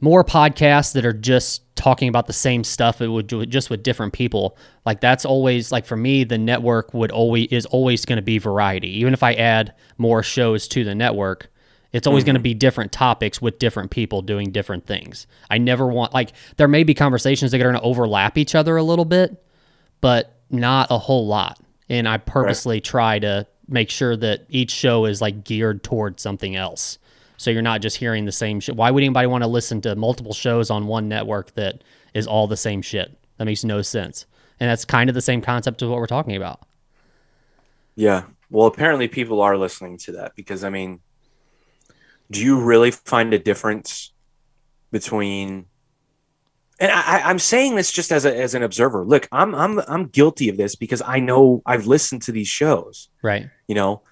[0.00, 3.00] more podcasts that are just talking about the same stuff.
[3.00, 4.56] It would do it just with different people.
[4.84, 8.38] Like that's always like for me, the network would always is always going to be
[8.38, 8.88] variety.
[8.98, 11.50] Even if I add more shows to the network,
[11.92, 12.44] It's always going to mm.
[12.44, 15.26] be different topics with different people doing different things.
[15.50, 18.76] I never want like there may be conversations that are going to overlap each other
[18.76, 19.44] a little bit,
[20.00, 21.58] but not a whole lot.
[21.88, 26.54] And I purposely try to make sure that each show is like geared towards something
[26.56, 26.98] else.
[27.36, 28.76] So you're not just hearing the same shit.
[28.76, 31.82] Why would anybody want to listen to multiple shows on one network that
[32.12, 33.16] is all the same shit?
[33.38, 34.26] That makes no sense.
[34.60, 36.60] And that's kind of the same concept of what we're talking about.
[37.96, 38.24] Yeah.
[38.50, 41.00] Well, apparently people are listening to that because I mean,
[42.30, 44.12] do you really find a difference
[44.90, 45.66] between?
[46.78, 49.04] And I, I'm saying this just as a, as an observer.
[49.04, 53.08] Look, I'm I'm I'm guilty of this because I know I've listened to these shows,
[53.22, 53.50] Right.
[53.68, 54.02] you know,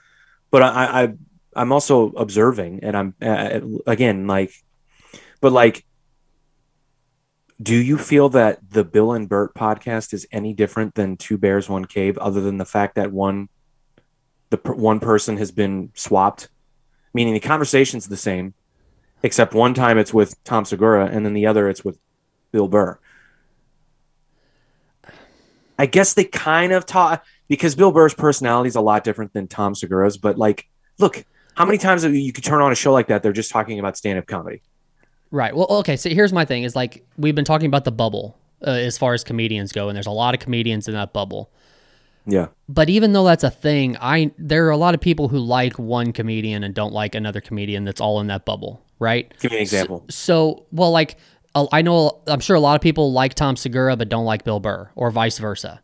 [0.50, 1.14] but I, I
[1.56, 4.52] I'm also observing, and I'm uh, again like,
[5.40, 5.84] but like,
[7.60, 11.68] do you feel that the Bill and Bert podcast is any different than Two Bears
[11.68, 13.48] One Cave, other than the fact that one,
[14.50, 16.48] the one person has been swapped,
[17.14, 18.54] meaning the conversation's the same,
[19.22, 21.98] except one time it's with Tom Segura, and then the other it's with
[22.52, 22.98] Bill Burr.
[25.78, 29.46] I guess they kind of talk because Bill Burr's personality is a lot different than
[29.46, 33.08] Tom Segura's, but like, look, how many times you could turn on a show like
[33.08, 33.22] that?
[33.22, 34.62] They're just talking about stand-up comedy.
[35.30, 35.54] Right.
[35.54, 35.96] Well, okay.
[35.96, 39.12] So here's my thing: is like we've been talking about the bubble uh, as far
[39.12, 41.50] as comedians go, and there's a lot of comedians in that bubble.
[42.30, 45.38] Yeah, But even though that's a thing, I there are a lot of people who
[45.38, 49.32] like one comedian and don't like another comedian that's all in that bubble, right?
[49.40, 50.04] give me an example.
[50.10, 51.16] So, well, like
[51.72, 54.60] I know, I'm sure a lot of people like Tom Segura but don't like Bill
[54.60, 55.80] Burr, or vice versa.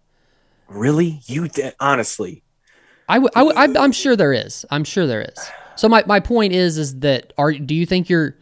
[0.68, 2.42] really, you d- honestly?
[3.08, 4.64] I w- I w- I'm, I'm sure there is.
[4.70, 5.50] I'm sure there is.
[5.76, 8.36] So my, my point is is that are do you think you're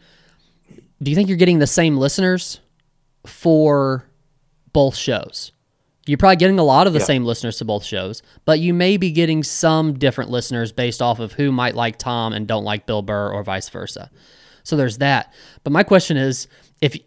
[1.01, 2.59] do you think you're getting the same listeners
[3.25, 4.05] for
[4.73, 5.52] both shows?
[6.05, 7.05] You're probably getting a lot of the Yeah.
[7.05, 11.19] same listeners to both shows, but you may be getting some different listeners based off
[11.19, 14.09] of who might like Tom and don't like Bill Burr or vice versa.
[14.63, 15.33] So there's that.
[15.63, 16.47] But my question is
[16.81, 16.97] if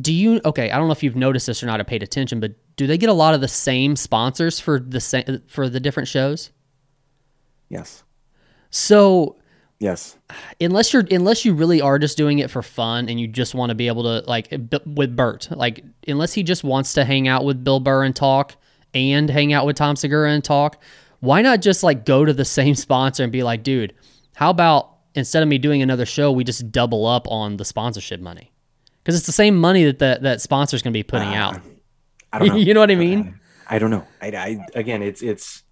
[0.00, 2.40] do you okay, I don't know if you've noticed this or not or paid attention,
[2.40, 5.78] but do they get a lot of the same sponsors for the same for the
[5.80, 6.50] different shows?
[7.70, 8.02] Yes,
[8.70, 9.36] So
[9.78, 10.16] yes.
[10.60, 13.70] unless you're unless you really are just doing it for fun and you just want
[13.70, 17.28] to be able to like b- with Bert, like unless he just wants to hang
[17.28, 18.56] out with Bill Burr and talk
[18.94, 20.80] and hang out with Tom Segura and talk,
[21.20, 23.94] why not just like go to the same sponsor and be like, dude,
[24.34, 28.20] how about instead of me doing another show, we just double up on the sponsorship
[28.20, 28.52] money?
[29.02, 31.60] Because it's the same money that that, that sponsor's going to be putting uh, out.
[32.32, 32.56] I don't know.
[32.56, 33.38] you know what I mean?
[33.66, 34.06] I don't know.
[34.20, 35.62] I, I again, it's it's.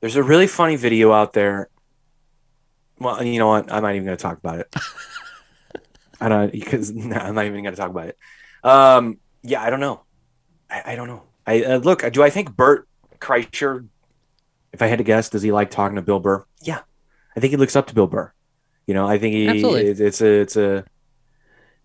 [0.00, 1.68] There's a really funny video out there.
[2.98, 3.70] Well, you know what?
[3.70, 4.74] I'm not even going to talk about it.
[6.20, 8.18] I don't because no, I'm not even going to talk about it.
[8.64, 10.02] Um, yeah, I don't know.
[10.70, 11.22] I, I don't know.
[11.46, 12.10] I uh, look.
[12.12, 12.88] Do I think Bert
[13.18, 13.86] Kreischer?
[14.72, 16.44] If I had to guess, does he like talking to Bill Burr?
[16.62, 16.80] Yeah,
[17.36, 18.32] I think he looks up to Bill Burr.
[18.86, 19.48] You know, I think he.
[19.48, 19.86] Absolutely.
[19.86, 20.40] It's, it's a.
[20.40, 20.84] It's a.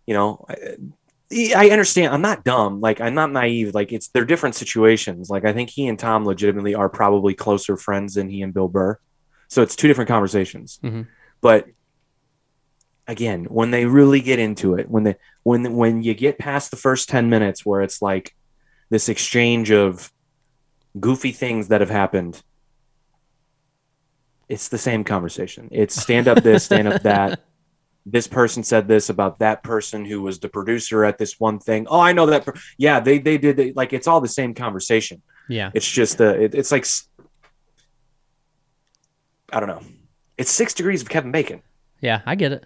[0.07, 2.13] You know, I, I understand.
[2.13, 2.79] I'm not dumb.
[2.79, 3.73] Like I'm not naive.
[3.73, 5.29] Like it's they're different situations.
[5.29, 8.67] Like I think he and Tom legitimately are probably closer friends than he and Bill
[8.67, 8.99] Burr.
[9.51, 10.79] So it's two different conversations.
[10.81, 11.07] Mhm.
[11.41, 11.67] But
[13.05, 16.77] again, when they really get into it, when they when when you get past the
[16.77, 18.33] first ten minutes where it's like
[18.89, 20.09] this exchange of
[20.97, 22.41] goofy things that have happened,
[24.47, 25.67] it's the same conversation.
[25.71, 27.41] It's stand up this, stand up that
[28.05, 31.87] this person said this about that person who was the producer at this one thing.
[31.89, 32.45] Oh, I know that.
[32.45, 33.75] Per- yeah, they they did it.
[33.75, 35.21] like it's all the same conversation.
[35.49, 35.71] Yeah.
[35.73, 36.85] It's just the it, it's like
[39.51, 39.81] I don't know.
[40.37, 41.61] It's six degrees of Kevin Bacon.
[41.99, 42.65] Yeah, I get it.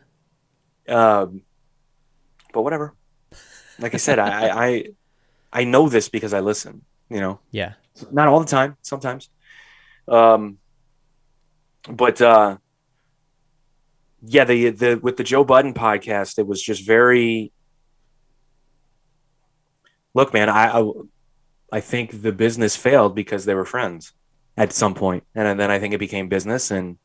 [0.91, 1.41] Um,
[2.53, 2.93] but whatever.
[3.79, 4.83] Like I said, I, I
[5.51, 6.83] I know this because I listen.
[7.09, 7.73] You know, Yeah.
[8.11, 9.29] not all the time, sometimes.
[10.07, 10.57] Um,
[11.89, 12.57] but uh,
[14.21, 17.51] yeah, the the with the Joe Budden podcast, it was just very.
[20.13, 20.91] Look, man, I, I
[21.73, 24.13] I think the business failed because they were friends
[24.57, 26.71] at some point, and then I think it became business.
[26.71, 26.97] And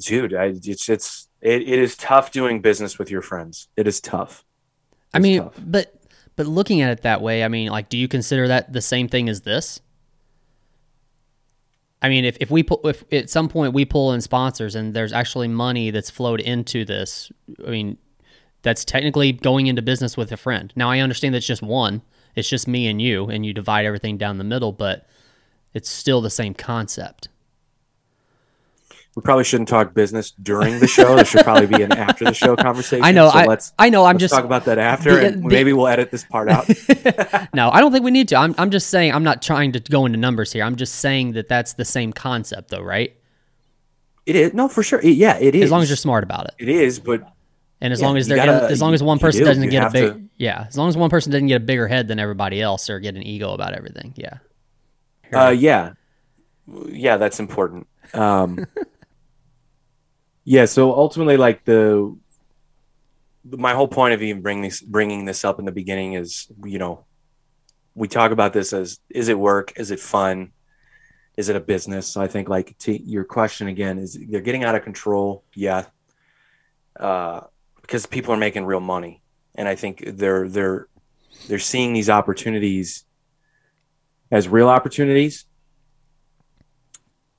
[0.00, 3.68] dude, I, it's it's it, it is tough doing business with your friends.
[3.76, 4.44] It is tough.
[5.14, 5.54] I mean, tough.
[5.58, 5.94] but
[6.36, 9.08] but looking at it that way, I mean, like, do you consider that the same
[9.08, 9.80] thing as this?
[12.00, 14.94] I mean, if, if we pull, if at some point we pull in sponsors and
[14.94, 17.32] there's actually money that's flowed into this,
[17.66, 17.98] I mean,
[18.62, 20.72] that's technically going into business with a friend.
[20.76, 22.02] Now I understand that's just one;
[22.38, 25.06] it's just me and you, and you divide everything down the middle, but
[25.74, 27.28] it's still the same concept.
[29.16, 31.16] We probably shouldn't talk business during the show.
[31.16, 33.04] there should probably be an after the show conversation.
[33.04, 34.04] I know, So I, let's I know.
[34.04, 36.68] I'm just talk about that after, the- and the- maybe we'll edit this part out.
[37.54, 38.36] no, I don't think we need to.
[38.36, 40.62] I'm, I'm just saying, I'm not trying to go into numbers here.
[40.62, 43.12] I'm just saying that that's the same concept, though, right?
[44.24, 45.00] It is no for sure.
[45.00, 45.64] It- yeah, it is.
[45.64, 46.54] As long as you're smart about it.
[46.58, 47.28] it is, but
[47.80, 49.44] And as Yeah, long as they're gotta- gonna, as long as one person do.
[49.46, 51.86] doesn't get a big, to- yeah, as long as one person doesn't get a bigger
[51.86, 54.38] head than everybody else or get an ego about everything, yeah.
[55.32, 55.92] Uh, yeah,
[56.88, 57.86] yeah, that's important.
[58.14, 58.66] Um,
[60.44, 62.16] yeah, so ultimately, like the
[63.50, 66.78] my whole point of even bringing this bringing this up in the beginning is, you
[66.78, 67.04] know,
[67.94, 70.52] we talk about this as is it work, is it fun,
[71.36, 72.08] is it a business?
[72.08, 75.84] So I think like to your question again is they're getting out of control, yeah,
[76.98, 77.42] uh,
[77.88, 79.22] because people are making real money,
[79.56, 80.86] and I think they're they're
[81.48, 83.04] they're seeing these opportunities
[84.30, 85.46] as real opportunities.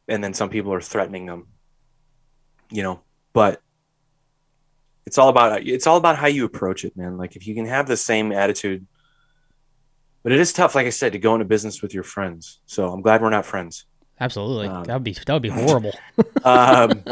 [0.10, 1.45] And then some people are threatening them
[2.72, 3.02] you know
[3.34, 3.62] but
[5.06, 7.18] it's all about it's all about how you approach it man.
[7.18, 8.86] Like if you can have the same attitude
[10.24, 12.60] but it is tough like i said to go into business with your friends.
[12.66, 13.86] So i'm glad we're not friends.
[14.20, 14.68] Absolutely.
[14.68, 15.93] Um, that would be that would be horrible.
[16.43, 17.04] um,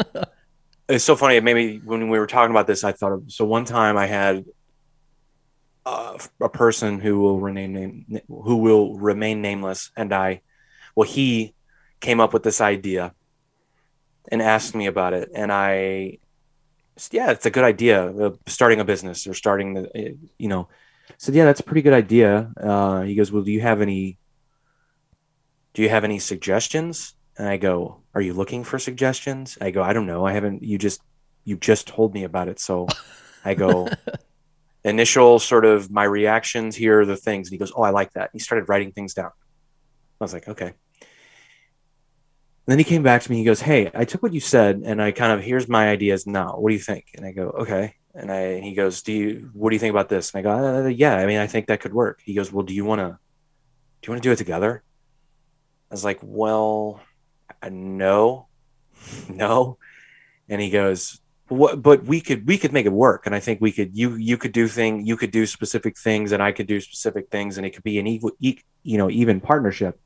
[0.89, 3.65] it's so funny maybe when we were talking about this i thought of so one
[3.65, 4.45] time i had
[5.85, 10.41] uh, a person who will remain name, who will remain nameless and i
[10.95, 11.53] well he
[11.99, 13.13] came up with this idea
[14.29, 16.17] and asked me about it and i
[17.11, 20.67] yeah it's a good idea starting a business or starting the you know.
[21.17, 22.51] Said yeah that's a pretty good idea.
[22.59, 24.17] Uh, he goes well do you have any
[25.73, 29.81] do you have any suggestions and i go are you looking for suggestions i go
[29.81, 31.01] i don't know i haven't you just
[31.43, 32.87] you just told me about it so
[33.45, 33.87] i go
[34.83, 38.11] initial sort of my reactions here are the things and he goes oh i like
[38.13, 39.31] that he started writing things down
[40.19, 40.73] i was like okay
[42.67, 43.37] and then he came back to me.
[43.37, 46.27] He goes, "Hey, I took what you said, and I kind of here's my ideas
[46.27, 46.57] now.
[46.57, 49.49] What do you think?" And I go, "Okay." And I and he goes, "Do you?
[49.53, 51.67] What do you think about this?" And I go, uh, "Yeah, I mean, I think
[51.67, 53.17] that could work." He goes, "Well, do you want to?
[54.01, 54.83] Do you want to do it together?"
[55.89, 56.99] I was like, "Well,
[57.69, 58.47] no,
[59.29, 59.77] no."
[60.49, 61.81] And he goes, "What?
[61.81, 63.97] But we could we could make it work, and I think we could.
[63.97, 65.05] You you could do thing.
[65.05, 67.99] You could do specific things, and I could do specific things, and it could be
[67.99, 69.99] an equal, e- you know, even partnership."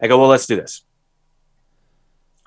[0.00, 0.82] I go, "Well, let's do this."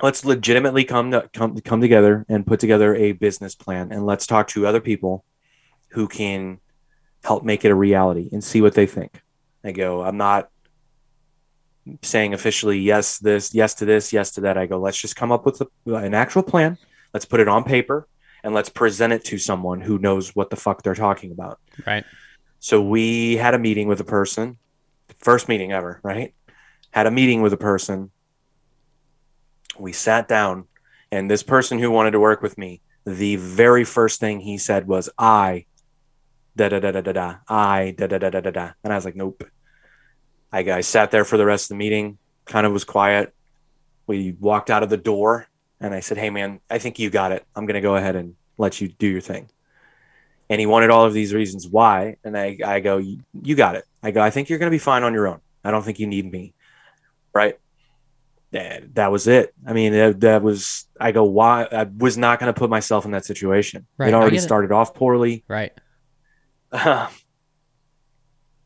[0.01, 4.25] let's legitimately come to come come together and put together a business plan and let's
[4.25, 5.25] talk to other people
[5.89, 6.59] who can
[7.23, 9.21] help make it a reality and see what they think.
[9.63, 10.49] I go, I'm not
[12.01, 14.57] saying officially yes this, yes to this, yes to that.
[14.57, 16.77] I go, let's just come up with a, an actual plan.
[17.13, 18.07] Let's put it on paper
[18.43, 21.59] and let's present it to someone who knows what the fuck they're talking about.
[21.85, 22.05] right.
[22.59, 24.57] So we had a meeting with a person,
[25.19, 26.33] first meeting ever, right?
[26.91, 28.11] Had a meeting with a person.
[29.77, 30.65] We sat down,
[31.09, 34.87] and this person who wanted to work with me, the very first thing he said
[34.87, 35.65] was, I,
[36.55, 38.71] da da da da da da, I, da da da da da da.
[38.83, 39.43] And I was like, nope.
[40.51, 43.33] I, I sat there for the rest of the meeting, kind of was quiet.
[44.07, 45.47] We walked out of the door,
[45.79, 47.45] and I said, hey, man, I think you got it.
[47.55, 49.49] I'm going to go ahead and let you do your thing.
[50.49, 53.85] And he wanted all of these reasons why and i, I go you, got it.
[54.03, 55.39] I go i think you're going to be fine on your own.
[55.63, 56.53] I don't think you need me.
[57.33, 57.59] Right?
[58.51, 59.53] And that was it.
[59.65, 61.67] I mean that, that was i go why?
[61.71, 63.85] I was not going to put myself in that situation.
[63.97, 64.41] Right, it already it.
[64.41, 65.43] started off poorly.
[65.47, 65.71] Right.
[66.71, 67.09] and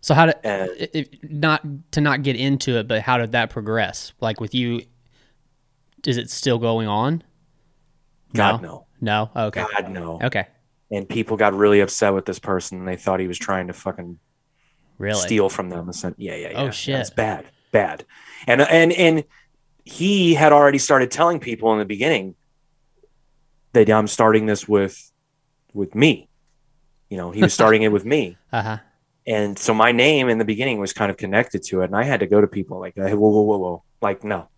[0.03, 3.49] So how did i- i- not to not get into it, but how did that
[3.49, 4.11] progress?
[4.19, 4.81] Like with you,
[6.05, 7.23] is it still going on?
[8.35, 8.85] god No.
[8.99, 9.45] no No.
[9.47, 9.63] Okay.
[9.63, 10.45] god no Okay.
[10.91, 13.73] and people got really upset with this person and they thought he was trying to
[13.73, 14.19] fucking
[14.97, 15.19] Really?
[15.21, 15.85] steal from them.
[15.87, 16.61] And said, yeah, yeah, yeah.
[16.63, 16.95] Oh, shit.
[16.95, 18.05] That's bad, bad.
[18.47, 19.23] And and and
[19.85, 22.35] he had already started telling people in the beginning
[23.73, 25.11] that I'm starting this with
[25.73, 26.27] with me.
[27.09, 28.77] You know, he was starting it with me, Uh huh.
[29.25, 32.03] And so my name in the beginning was kind of connected to it, and I
[32.03, 34.49] had to go to people like, hey, whoa, whoa, whoa, whoa, like no.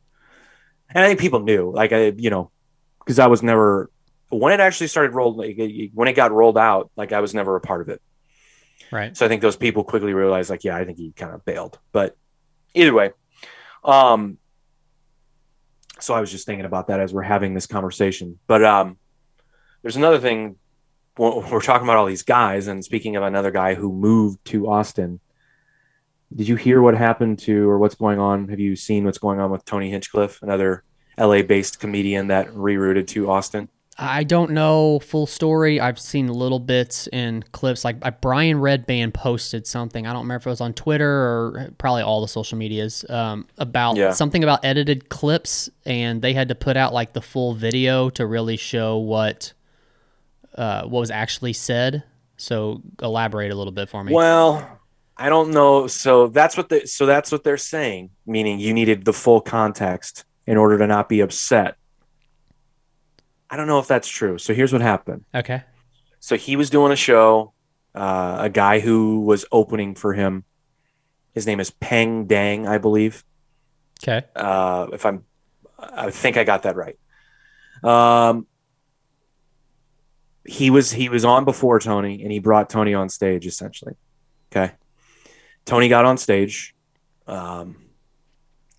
[0.90, 2.52] And I think people knew, like I, you know,
[3.00, 3.90] because I was never
[4.30, 5.58] when it actually started rolled, like,
[5.94, 8.02] when it got rolled out, like I was never a part of it.
[8.92, 9.16] Right.
[9.16, 11.80] So I think those people quickly realized, like, yeah, I think he kind of bailed.
[11.92, 12.16] But
[12.74, 13.12] either way,
[13.84, 14.38] um,
[16.00, 18.40] so I was just thinking about that as we're having this conversation.
[18.48, 18.98] But um,
[19.82, 20.58] there's another thing.
[21.18, 25.22] We're talking about all these guys, and speaking of another guy who moved to Austin,
[26.36, 28.50] did you hear what happened to, or what's going on?
[28.50, 30.84] Have you seen what's going on with Tony Hinchcliffe, another
[31.18, 33.70] LA-based comedian that rerouted to Austin?
[33.98, 35.80] I don't know full story.
[35.80, 37.86] I've seen little bits and clips.
[37.86, 40.06] Like Brian Redban posted something.
[40.06, 43.48] I don't remember if it was on Twitter or probably all the social medias um,
[43.58, 44.12] about Yeah.
[44.12, 48.26] something about edited clips, and they had to put out like the full video to
[48.26, 49.54] really show what
[50.58, 52.04] uh, what was actually said.
[52.38, 54.14] So elaborate a little bit for me.
[54.14, 54.80] Well,
[55.16, 55.88] I don't know.
[55.88, 60.26] So that's what they so that's what they're saying, meaning you needed the full context
[60.46, 61.78] in order to not be upset
[63.50, 64.38] I don't know if that's true.
[64.38, 65.26] So here's what happened.
[65.34, 65.64] Okay.
[66.20, 67.54] So he was doing a show.
[67.94, 70.44] Uh, a guy who was opening for him.
[71.34, 73.24] His name is Peng Dang, I believe.
[74.04, 74.26] Okay.
[74.36, 75.24] Uh, if I'm,
[75.80, 76.98] I think I got that right.
[77.82, 78.48] Um,
[80.46, 83.94] he was he was on before Tony, and he brought Tony on stage essentially.
[84.52, 84.74] Okay.
[85.66, 86.76] Tony got on stage,
[87.28, 87.78] um,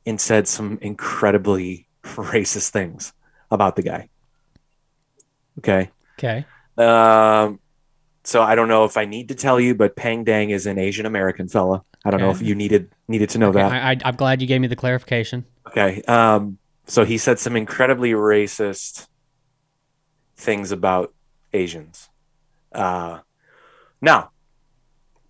[0.04, 3.12] and said some incredibly racist things
[3.50, 4.08] about the guy.
[5.58, 5.90] Okay.
[6.18, 6.46] Okay.
[6.78, 7.58] Um,
[8.24, 10.78] so I don't know if I need to tell you, but Peng Dang is an
[10.78, 11.82] Asian American fella.
[12.04, 13.72] I don't know if you needed needed to know Okay, that.
[13.72, 15.44] I, I, I'm glad you gave me the clarification.
[15.66, 16.02] Okay.
[16.02, 19.08] Um, so he said some incredibly racist
[20.36, 21.12] things about
[21.52, 22.08] Asians.
[22.72, 23.20] Uh,
[24.00, 24.30] now,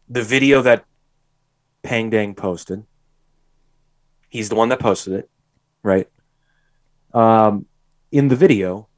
[0.08, 0.84] the video that
[1.82, 2.84] Peng Dang posted,
[4.28, 5.30] he's the one that posted it,
[5.82, 6.08] right?
[7.14, 7.66] Um,
[8.10, 8.88] in the video,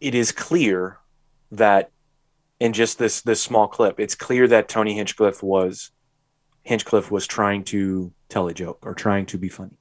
[0.00, 0.98] it is clear
[1.50, 1.90] that
[2.60, 5.90] in just this this small clip, it's clear that Tony Hinchcliffe was
[6.62, 9.78] Hinchcliffe was trying to tell a joke or trying to be funny.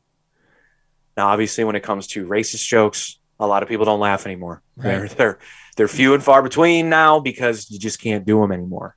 [1.16, 4.62] Now, obviously, when it comes to racist jokes, a lot of people don't laugh anymore.
[4.78, 5.40] They're they're
[5.76, 8.96] they're few and far between now because you just can't do them anymore.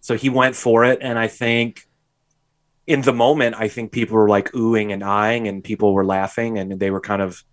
[0.00, 1.86] So he went for it, and I think
[2.86, 6.58] in the moment, I think people were like oohing and eyeing, and people were laughing,
[6.58, 7.44] and they were kind of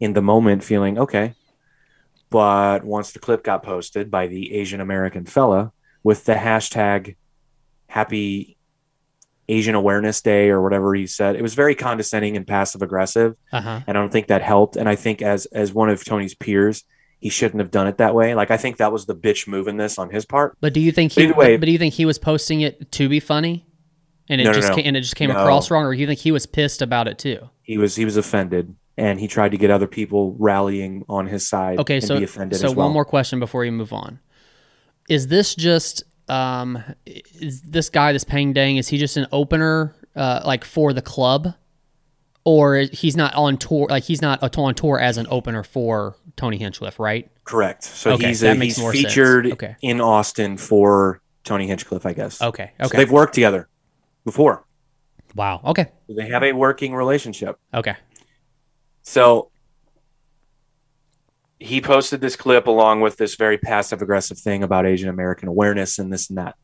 [0.00, 1.34] in the moment feeling okay.
[2.30, 5.72] But once the clip got posted by the Asian American fella
[6.02, 7.16] with the hashtag
[7.88, 8.57] Happy
[9.48, 13.60] Asian Awareness Day or whatever he said, it was very condescending and passive aggressive Uh
[13.60, 13.80] huh.
[13.86, 14.76] and I don't think that helped.
[14.76, 16.84] And I think as as one of Tony's peers,
[17.20, 18.34] he shouldn't have done it that way.
[18.34, 20.56] Like I think that was the bitch move in this on his part.
[20.60, 21.22] But do you think he?
[21.24, 23.66] either way- but, but do you think he was posting it to be funny,
[24.28, 24.74] and it No, no, just no.
[24.76, 25.38] Came, and it just came No.
[25.40, 27.48] across wrong, or do you think he was pissed about it too?
[27.62, 31.48] He was he was offended, and he tried to get other people rallying on his
[31.48, 31.78] side.
[31.80, 32.86] Okay, and so be offended so as well.
[32.86, 34.20] one more question before you move on.
[35.08, 39.94] Is this just um is this guy this Peng Dang is he just an opener
[40.16, 41.54] uh like for the club
[42.44, 46.56] or he's not on tour like he's not on tour as an opener for Tony
[46.56, 47.28] Hinchcliffe, right?
[47.44, 47.82] Correct.
[47.82, 49.74] So Okay, he's a, he's featured Okay.
[49.82, 52.40] in Austin for Tony Hinchcliffe, I guess.
[52.40, 52.70] Okay.
[52.80, 52.98] So Okay.
[52.98, 53.68] they've worked together
[54.24, 54.64] before.
[55.34, 55.60] wow.
[55.64, 55.86] Okay.
[56.08, 57.58] They have a working relationship.
[57.74, 57.96] Okay.
[59.02, 59.50] So
[61.60, 65.98] he posted this clip along with this very passive aggressive thing about Asian American awareness
[65.98, 66.54] and this and that.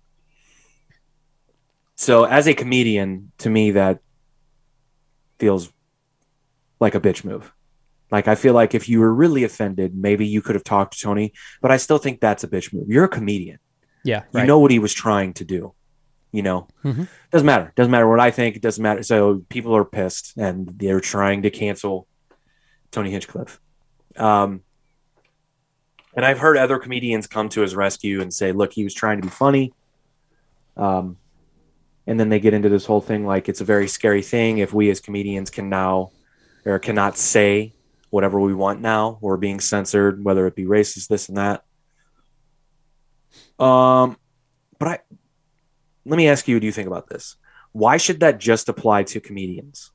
[1.97, 4.01] So as a comedian, to me that
[5.39, 5.71] feels
[6.81, 7.53] like a bitch move.
[8.11, 11.01] Like I feel like if you were really offended, maybe you could have talked to
[11.01, 12.89] Tony, but I still think that's a bitch move.
[12.89, 13.59] You're a comedian.
[14.05, 14.25] Yeah.
[14.35, 15.73] You know what he was trying to do.
[16.31, 17.09] You know, Mhm.
[17.31, 17.73] doesn't matter.
[17.77, 18.57] Doesn't matter what I think.
[18.57, 19.03] It doesn't matter.
[19.05, 22.09] So people are pissed and they're trying to cancel
[22.91, 23.61] Tony Hinchcliffe.
[24.17, 24.63] Um,
[26.17, 29.21] and I've heard other comedians come to his rescue and say, "Look, he was trying
[29.21, 29.73] to be funny."
[30.77, 31.17] Um,
[32.07, 34.73] and then they get into this whole thing like it's a very scary thing if
[34.73, 36.11] we as comedians can now
[36.65, 37.75] or cannot say
[38.11, 39.19] whatever we want now.
[39.21, 41.65] We're being censored, whether it be racist, this and that.
[43.63, 44.17] Um,
[44.79, 44.99] but I
[46.05, 47.37] let me ask you, what do you think about this?
[47.73, 49.91] Why should that just apply to comedians?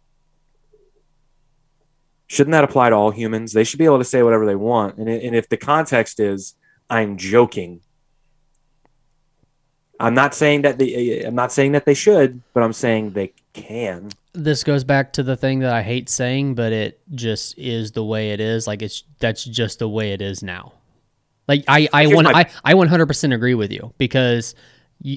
[2.30, 3.54] Shouldn't that apply to all humans?
[3.54, 4.98] They should be able to say whatever they want.
[4.98, 6.54] And, and if the context is,
[6.90, 7.82] I'm joking,
[10.00, 13.34] I'm not saying that they, I'm not saying that they should, but I'm saying they
[13.54, 14.12] can.
[14.34, 18.04] this goes back to the thing that I hate saying, but it just is the
[18.06, 18.68] way it is.
[18.68, 20.74] Like it's that's just the way it is now.
[21.48, 24.54] Like I I one my- I I 100% agree with you because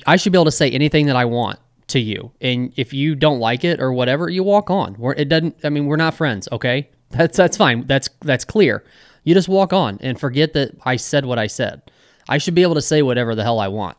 [0.06, 1.58] I should be able to say anything that I want
[1.88, 4.96] to you, and if you don't like it or whatever, you walk on.
[4.98, 5.56] We're, it doesn't.
[5.62, 6.48] I mean, we're not friends.
[6.50, 7.86] Okay, that's that's fine.
[7.86, 8.84] That's that's clear.
[9.24, 11.82] You just walk on and forget that I said what I said.
[12.28, 13.96] I should be able to say whatever the hell I want,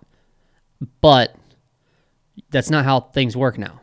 [1.01, 1.35] but
[2.49, 3.81] that's not how things work now.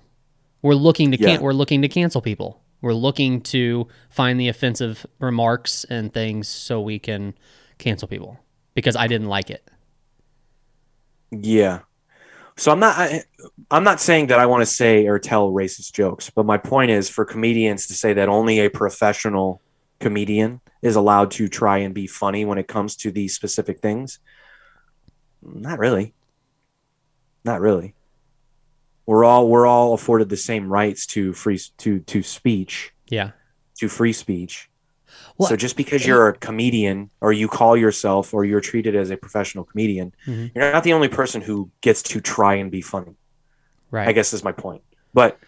[0.63, 1.41] We're looking to can- Yeah.
[1.41, 2.61] we're looking to cancel people.
[2.83, 7.35] We're looking to find the offensive remarks and things so we can
[7.79, 8.39] cancel people
[8.75, 9.69] because I didn't like it.
[11.31, 11.81] Yeah.
[12.57, 13.23] So I'm not I,
[13.71, 16.91] I'm not saying that I want to say or tell racist jokes, but my point
[16.91, 19.61] is for comedians to say that only a professional
[20.01, 24.19] comedian is allowed to try and be funny when it comes to these specific things.
[25.43, 26.15] Not really.
[27.45, 27.95] Not really.
[29.07, 33.31] We're all we're all afforded the same rights to free to to speech, Yeah.
[33.79, 34.69] to free speech.
[35.37, 39.11] Well, so just because you're a comedian or you call yourself or you're treated as
[39.11, 40.53] a professional comedian, Mhm.
[40.55, 43.17] you're not the only person who gets to try and be funny.
[43.91, 44.09] Right.
[44.09, 44.83] I guess is my point.
[45.13, 45.39] But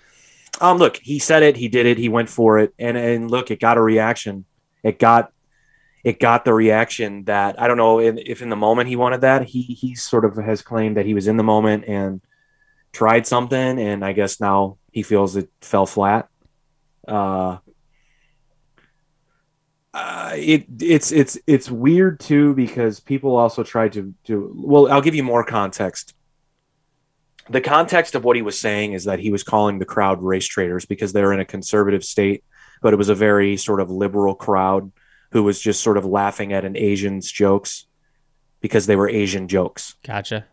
[0.60, 3.50] um, look, he said it, he did it, he went for it, and and look,
[3.50, 4.44] it got a reaction.
[4.82, 5.32] It got
[6.04, 9.44] it got the reaction that I don't know if in the moment he wanted that.
[9.44, 12.20] He he sort of has claimed that he was in the moment and
[12.92, 16.28] tried something, and I guess now he feels it fell flat.
[17.06, 17.58] Uh,
[19.94, 24.90] uh, it it's it's it's weird too because people also tried to do well.
[24.90, 26.14] I'll give you more context.
[27.48, 30.46] The context of what he was saying is that he was calling the crowd race
[30.46, 32.44] traders because they're in a conservative state,
[32.80, 34.92] but it was a very sort of liberal crowd
[35.32, 37.86] who was just sort of laughing at an Asian's jokes
[38.60, 39.96] because they were Asian jokes.
[40.06, 40.46] Gotcha.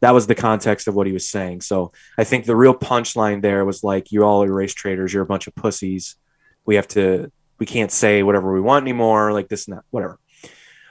[0.00, 1.60] That was the context of what he was saying.
[1.60, 5.12] So I think the real punchline there was like, "You all are race traders.
[5.12, 6.16] You're a bunch of pussies.
[6.64, 10.18] We have to we can't say whatever we want anymore, like this and that, whatever.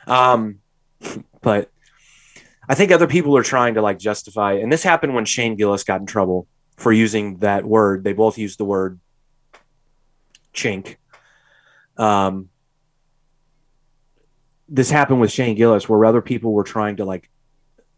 [0.08, 0.60] Um,
[1.42, 1.70] but
[2.70, 5.84] I think other people are trying to like justify, and this happened when Shane Gillis
[5.84, 6.48] got in trouble
[6.78, 8.04] for using that word.
[8.04, 9.00] They both used the word
[10.54, 10.98] chink.
[11.98, 12.50] Um,
[14.70, 17.30] this happened with Shane Gillis, where other people were trying to like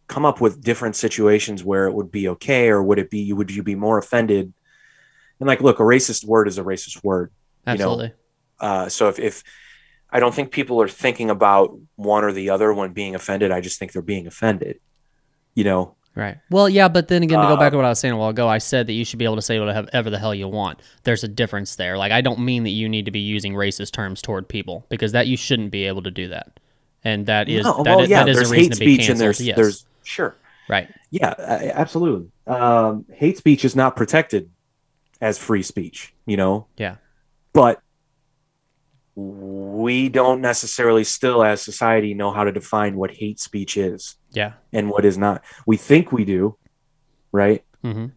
[0.07, 3.51] come up with different situations where it would be okay, or would it be would
[3.51, 4.53] you be more offended?
[5.39, 7.31] And like, look, a racist word is a racist word.
[7.67, 8.05] Absolutely.
[8.05, 8.11] You
[8.61, 8.67] know?
[8.67, 9.43] Uh, so if, if
[10.11, 13.61] I don't think people are thinking about one or the other when being offended, I
[13.61, 14.79] just think they're being offended.
[15.55, 15.95] You know.
[16.13, 16.37] Right.
[16.49, 18.29] Well, yeah, but then again, to go back to what I was saying a while
[18.29, 20.81] ago, I said that you should be able to say whatever the hell you want.
[21.03, 21.97] There's a difference there.
[21.97, 25.13] Like, I don't mean that you need to be using racist terms toward people because
[25.13, 26.59] that you shouldn't be able to do that.
[27.05, 28.79] And that is no, that well, is, yeah, that is there's a reason hate to
[28.79, 29.11] be speech canceled.
[29.11, 29.55] and there's yes.
[29.55, 30.35] there's sure
[30.69, 30.89] right.
[31.09, 31.33] Yeah,
[31.73, 32.29] absolutely.
[32.45, 34.49] Um, hate speech is not protected
[35.21, 36.13] as free speech.
[36.25, 36.67] You know.
[36.77, 36.97] Yeah.
[37.53, 37.81] But
[39.15, 44.53] we don't necessarily still as society know how to define what hate speech is yeah.
[44.71, 45.43] and what is not.
[45.65, 46.57] We think we do
[47.31, 47.63] right?
[47.83, 48.07] Mm-hmm.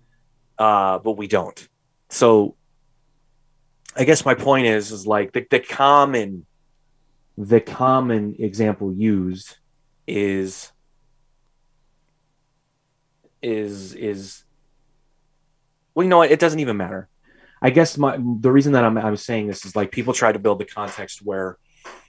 [0.58, 1.68] uh, but we don't.
[2.08, 2.56] So
[3.96, 6.44] i guess my point is is like the, the common
[7.38, 9.56] the common example used
[10.04, 10.72] is
[13.40, 14.42] is is
[15.94, 16.30] well you know what?
[16.30, 17.08] It doesn't even matter
[17.64, 20.38] I guess my the reason that I'm I'm saying this is like people try to
[20.38, 21.56] build the context where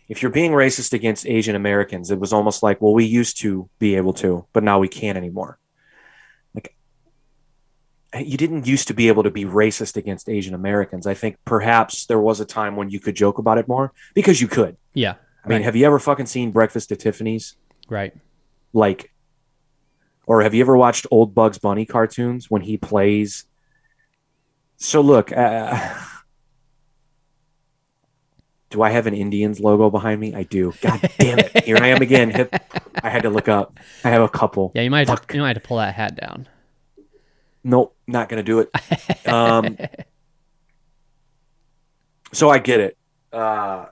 [0.10, 3.70] if you're being racist against Asian Americans, it was almost like, well, we used to
[3.80, 5.58] be able to, but now we can't anymore.
[6.54, 6.76] Like
[8.20, 11.08] you didn't used to be able to be racist against Asian Americans.
[11.08, 14.42] I think perhaps there was a time when you could joke about it more because
[14.42, 14.76] you could.
[14.94, 15.14] Yeah.
[15.46, 15.64] I mean, right.
[15.64, 17.56] have you ever fucking seen Breakfast at Tiffany's?
[17.88, 18.14] Right.
[18.74, 19.14] Like,
[20.28, 23.46] or have you ever watched old Bugs Bunny cartoons when he plays
[24.86, 25.94] so look, uh,
[28.70, 30.36] do I have an Indians logo behind me?
[30.36, 30.74] I do.
[30.82, 31.66] God damn it!
[31.66, 32.30] Here I am again.
[32.30, 32.56] Hip.
[33.04, 33.80] I had to look up.
[34.04, 34.72] I have a couple.
[34.76, 36.48] Yeah, you might have to, you might have to pull that hat down.
[37.64, 38.70] Nope, not gonna do it.
[39.26, 39.76] Um,
[42.32, 42.98] so I get it.
[43.34, 43.88] Uh,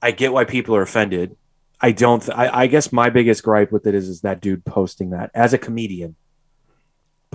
[0.00, 1.36] I get why people are offended.
[1.82, 2.22] I don't.
[2.22, 5.30] Th- I, I guess my biggest gripe with it is is that dude posting that
[5.34, 6.16] as a comedian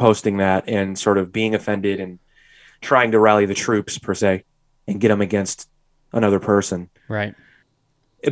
[0.02, 2.18] posting that and sort of being offended and
[2.82, 4.44] trying to rally the troops per se
[4.88, 5.70] and get them against
[6.12, 6.90] another person.
[7.08, 7.36] Right.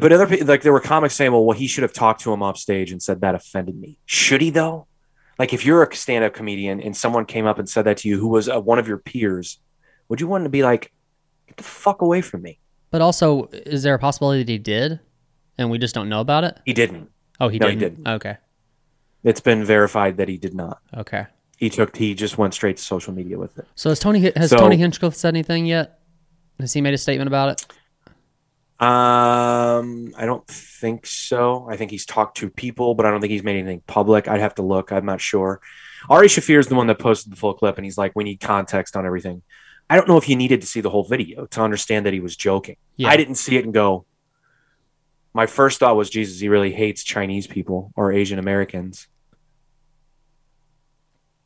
[0.02, 2.34] But other people, like there were comics saying, well, well, he should have talked to
[2.34, 4.00] him off stage and said that offended me.
[4.06, 4.88] Should he though?
[5.38, 8.20] Like if you're a stand-up comedian and someone came up and said that to you,
[8.20, 9.60] who was uh, one of your peers,
[10.10, 10.92] would you want to be like,
[11.48, 12.60] get the fuck away from me?
[12.90, 15.00] But also, is there a possibility that he did,
[15.60, 16.60] and we just don't know about it?
[16.66, 17.10] He didn't.
[17.40, 17.80] Oh, he No, didn't.
[17.80, 18.08] he didn't.
[18.08, 18.38] Okay.
[19.24, 20.80] It's been verified that he did not.
[20.98, 21.28] Okay.
[21.60, 21.96] He took.
[21.98, 23.68] He just went straight to social media with it.
[23.76, 26.00] So has Tony has So- Tony Hinchcliffe said anything yet?
[26.60, 27.66] Has he made a statement about it?
[28.82, 31.68] Um, I don't think so.
[31.70, 34.30] I think he's talked to people, but I don't think he's made anything public.
[34.30, 34.94] I'd have to look.
[34.94, 35.60] I'm not sure.
[36.10, 38.40] Ari Shaffir is the one that posted the full clip, and he's like, "We need
[38.40, 39.42] context on everything."
[39.90, 42.22] I don't know if you needed to see the whole video to understand that he
[42.22, 42.78] was joking.
[42.96, 43.10] Yeah.
[43.10, 44.06] I didn't see it and go.
[45.34, 49.08] My first thought was, Jesus, he really hates Chinese people or Asian Americans.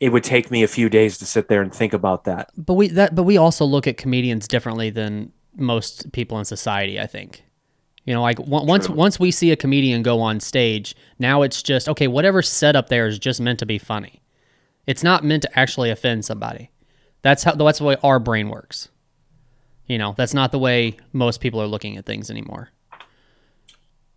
[0.03, 2.49] It would take me a few days to sit there and think about that.
[2.57, 6.99] But we that but we also look at comedians differently than most people in society.
[6.99, 7.45] I think.
[8.03, 8.95] You know, like on- once True.
[8.95, 12.07] once we see a comedian go on stage, now it's just okay.
[12.07, 14.21] Whatever's set up there is just meant to be funny.
[14.85, 16.69] It's not meant to actually offend somebody.
[17.21, 18.89] That's how that's the way our brain works.
[19.87, 22.71] You know, that's not the way most people are looking at things anymore.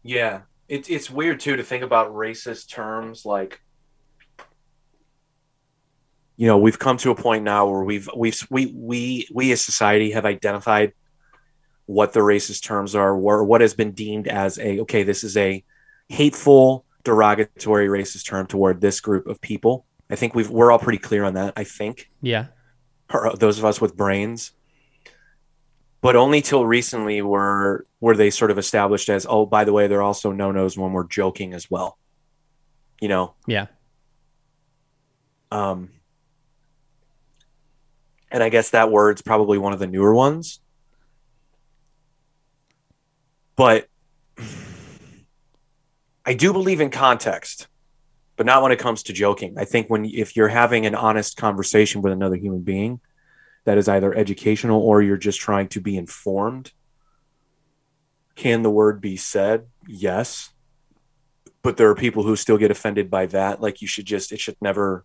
[0.03, 3.61] Yeah, it's it's weird too to think about racist terms like.
[6.37, 9.65] You know, we've come to a point now where we've we've we we we as
[9.65, 10.93] society have identified
[11.87, 15.37] what the racist terms are, or what has been deemed as a okay, this is
[15.37, 15.65] a
[16.09, 19.87] hateful, derogatory racist term toward this group of people.
[20.11, 21.55] I think we've we're all pretty clear on that.
[21.57, 22.47] I think Yeah.
[23.13, 24.53] or those of us with brains.
[26.03, 29.87] but only till recently were were they sort of established as oh by the way
[29.87, 31.99] they're also no nos when we're joking as well.
[33.01, 33.35] You know.
[33.47, 33.67] Yeah.
[35.51, 35.91] Um,
[38.31, 40.61] and I guess that word's probably one of the newer ones.
[43.57, 43.89] But
[46.25, 47.69] I do believe in context,
[48.37, 49.55] but not when it comes to joking.
[49.57, 53.01] I think when if you're having an honest conversation with another human being
[53.65, 56.73] that is either educational or you're just trying to be informed,
[58.35, 59.67] can the word be said?
[59.87, 60.51] Yes.
[61.63, 63.61] But there are people who still get offended by that.
[63.61, 65.05] Like you should just it should never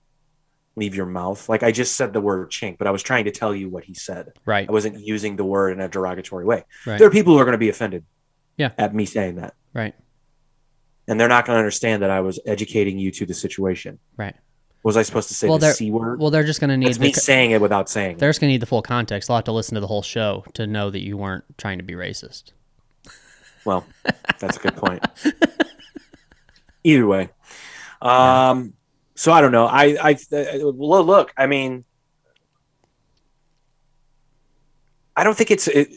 [0.75, 1.49] leave your mouth.
[1.49, 3.83] Like I just said the word chink, but I was trying to tell you what
[3.83, 4.33] he said.
[4.45, 4.67] Right.
[4.67, 6.63] I wasn't using the word in a derogatory way.
[6.85, 6.97] Right.
[6.97, 8.05] There are people who are going to be offended
[8.57, 8.71] Yeah.
[8.77, 9.53] at me saying that.
[9.73, 9.95] Right.
[11.07, 13.99] And they're not going to understand that I was educating you to the situation.
[14.15, 14.35] Right.
[14.83, 16.19] Was I supposed to say Well, the C word?
[16.19, 18.49] Well, they're just going to need the, me saying it without saying they're just going
[18.49, 19.27] to need the full context.
[19.27, 21.83] They'll have to listen to the whole show to know that you weren't trying to
[21.83, 22.53] be racist.
[23.63, 23.85] Well,
[24.39, 25.03] that's a good point.
[26.83, 27.29] Either way.
[28.01, 28.73] Um,
[29.21, 29.67] so I don't know.
[29.67, 31.85] I, I, uh, well, look, I mean,
[35.15, 35.89] I don't think it's, it,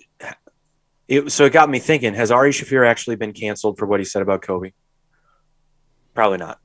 [1.09, 4.05] it, so it got me thinking, has Ari Shaffir actually been canceled for what he
[4.05, 4.73] said about Kobe?
[6.13, 6.61] Probably not.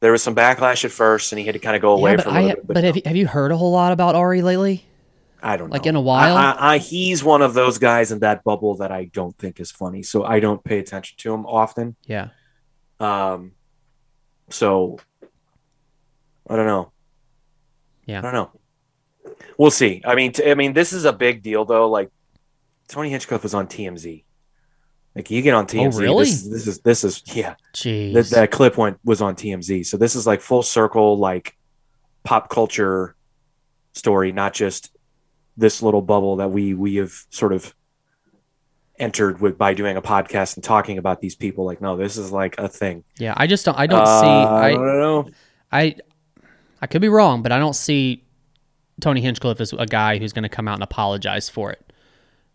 [0.00, 2.16] There was some backlash at first and he had to kind of go away yeah,
[2.16, 2.66] but for a I bit.
[2.66, 4.84] but have you, have you heard a whole lot about Ari lately?
[5.40, 5.74] I don't know.
[5.74, 6.36] like in a while?
[6.36, 9.60] I, I, I, he's one of those guys in that bubble that I don't think
[9.60, 10.02] is funny.
[10.02, 11.94] So I don't pay attention to him often.
[12.06, 12.30] Yeah.
[12.98, 13.52] Um,
[14.50, 14.98] so
[16.48, 16.92] I don't know.
[18.06, 18.18] Yeah.
[18.18, 18.50] I don't know.
[19.58, 20.02] We'll see.
[20.04, 21.88] I mean, t- I mean, this is a big deal though.
[21.88, 22.10] Like
[22.88, 24.24] Tony Hinchcliffe was on TMZ.
[25.14, 25.94] Like you get on TMZ.
[25.94, 26.24] Oh, really?
[26.24, 27.54] This, this is this is yeah.
[27.72, 28.12] Jeez.
[28.14, 29.86] That, that clip went was on TMZ.
[29.86, 31.56] So this is like full circle, like
[32.24, 33.14] pop culture
[33.92, 34.90] story, not just
[35.56, 37.72] this little bubble that we we have sort of
[38.98, 41.64] entered with by doing a podcast and talking about these people.
[41.64, 43.04] Like, no, this is like a thing.
[43.18, 43.78] yeah, I just don't.
[43.78, 44.26] I don't Uh, see.
[44.26, 45.28] I I don't know.
[45.72, 45.94] I
[46.84, 48.22] I could be wrong, but I don't see
[49.00, 51.94] Tony Hinchcliffe as a guy who's going to come out and apologize for it.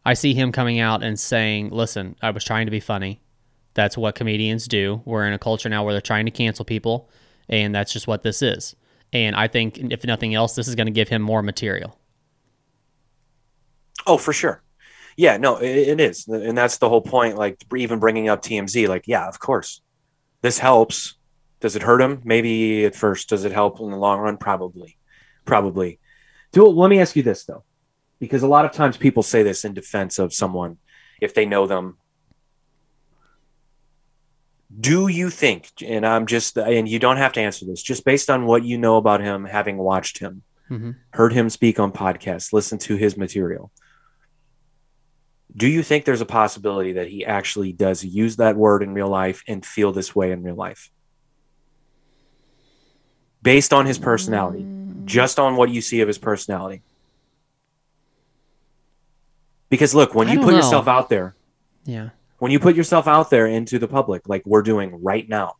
[0.05, 3.21] I see him coming out and saying, "Listen, I was trying to be funny.
[3.73, 5.01] That's what comedians do.
[5.03, 7.09] We're in a culture now where they're trying to cancel people,
[7.49, 8.75] and that's just what this is."
[9.11, 11.97] And I think, if nothing else, this is going to give him more material.
[14.05, 14.61] Oh, for sure.
[15.17, 17.35] Yeah, no, it, it is, and that's the whole point.
[17.35, 19.81] Like even bringing up TMZ, like, yeah, of course,
[20.43, 21.15] this helps.
[21.59, 22.21] Does it hurt him?
[22.23, 23.29] Maybe at first.
[23.29, 24.37] Does it help in the long run?
[24.37, 24.97] Probably,
[25.45, 25.99] probably.
[26.51, 27.63] Do let me ask you this though,
[28.19, 30.77] because a lot of times people say this in defense of someone
[31.21, 31.97] if they know them.
[34.79, 38.29] Do you think, and I'm just, and you don't have to answer this, just based
[38.29, 40.95] on what you know about him, having watched him, Mhm.
[41.13, 43.71] heard him speak on podcasts, listened to his material.
[45.55, 49.09] Do you think there's a possibility that he actually does use that word in real
[49.09, 50.91] life and feel this way in real life?
[53.41, 55.05] Based on his personality, mm.
[55.05, 56.81] just on what you see of his personality.
[59.69, 60.57] Because look, when I you put know.
[60.57, 61.35] yourself out there,
[61.85, 62.09] Yeah,
[62.39, 65.55] when you put yourself out there into the public, like we're doing right now,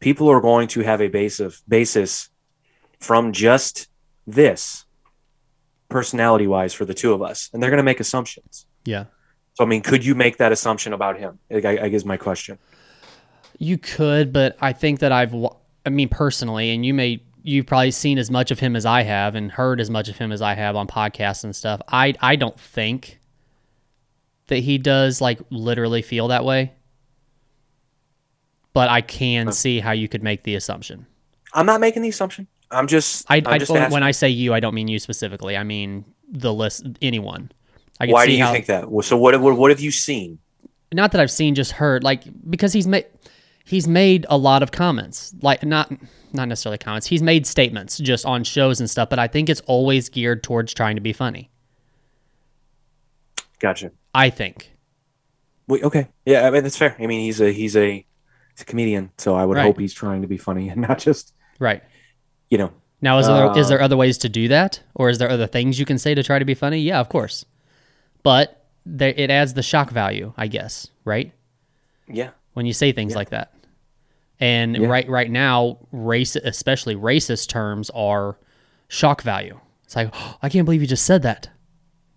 [0.00, 2.28] people are going to have a base of basis
[2.98, 3.88] from just
[4.26, 4.84] this
[5.88, 8.66] personality wise for the two of us, and they're going to make assumptions.
[8.84, 9.04] yeah.
[9.56, 11.38] So, I mean, could you make that assumption about him?
[11.48, 12.58] Like, I, I guess my question.
[13.56, 15.32] You could, but I think that I've,
[15.86, 19.02] I mean, personally, and you may, you've probably seen as much of him as I
[19.02, 21.80] have and heard as much of him as I have on podcasts and stuff.
[21.88, 23.20] I, I don't think
[24.46, 26.72] that he does like literally feel that way,
[28.72, 31.06] but I can see how you could make the assumption.
[31.52, 32.46] I'm not making the assumption.
[32.70, 33.30] I'm just.
[33.30, 34.02] I, I'm I just when.
[34.02, 35.56] I say you, I don't mean you specifically.
[35.56, 37.52] I mean the list, anyone.
[38.00, 38.86] I Why see do you how, think that?
[39.02, 40.40] So, what, what what have you seen?
[40.94, 43.06] not that I've seen, just heard, like because he's made
[43.64, 45.92] he's made a lot of comments, like not
[46.32, 47.06] not necessarily comments.
[47.06, 50.74] He's made statements just on shows and stuff, but I think it's always geared towards
[50.74, 51.50] trying to be funny.
[53.60, 53.92] Gotcha.
[54.14, 54.72] I think.
[55.68, 56.08] Wait, okay.
[56.26, 56.96] Yeah, I mean that's fair.
[56.98, 58.04] I mean, he's a he's a
[58.52, 59.64] he's a comedian, so I would Right.
[59.64, 61.82] hope he's trying to be funny and not just Right.
[62.50, 62.72] you know.
[63.00, 64.80] Now is there is Uh, there other ways to do that?
[64.94, 66.78] Or is there other things you can say to try to be funny?
[66.80, 67.44] Yeah, of course.
[68.22, 71.32] But there, it adds the shock value, I guess, right?
[72.08, 72.30] Yeah.
[72.52, 73.18] when you say things Yeah.
[73.18, 73.52] like that.
[74.40, 74.88] And Yeah.
[74.88, 78.36] right right now, race especially racist terms are
[78.88, 79.58] shock value.
[79.84, 81.48] It's like, oh, I can't believe you just said that.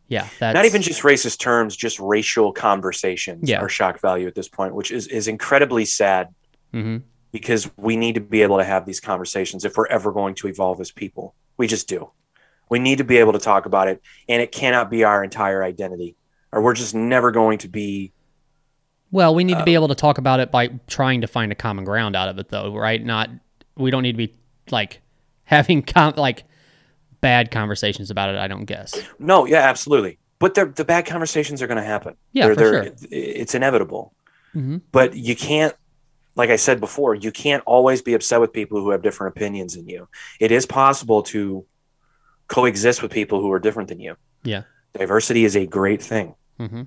[0.10, 3.60] Yeah, that's not even just racist terms, just racial conversations Yeah.
[3.60, 6.30] are shock value at this point, which is is incredibly sad
[6.74, 7.04] Mhm.
[7.32, 10.48] because we need to be able to have these conversations if we're ever going to
[10.48, 11.36] evolve as people.
[11.58, 12.10] We just do.
[12.70, 15.64] We need to be able to talk about it, and it cannot be our entire
[15.64, 16.16] identity,
[16.54, 18.12] or we're just never going to be.
[19.12, 21.52] Well, we need to be Uh, able to talk about it by trying to find
[21.52, 23.04] a common ground out of it, though, right?
[23.04, 23.30] Not
[23.78, 24.34] we don't need to be
[24.70, 25.02] like
[25.46, 26.44] having com- like
[27.22, 28.36] bad conversations about it.
[28.38, 28.94] I don't guess.
[29.20, 30.18] No, yeah, absolutely.
[30.40, 32.16] But the bad conversations are going to happen.
[32.32, 32.94] Yeah, They're- for they're- sure.
[33.10, 34.14] It's inevitable.
[34.54, 35.74] hmm But you can't,
[36.36, 39.74] like I said before, you can't always be upset with people who have different opinions
[39.76, 40.08] than you.
[40.40, 41.66] It is possible to
[42.48, 44.16] coexist with people who are different than you.
[44.44, 44.64] Yeah.
[44.94, 46.36] Diversity is a great thing.
[46.60, 46.84] hmm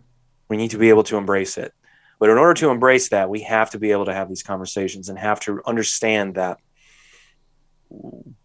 [0.49, 1.73] We need to be able to embrace it.
[2.21, 5.09] But in order to embrace that, we have to be able to have these conversations
[5.09, 6.59] and have to understand that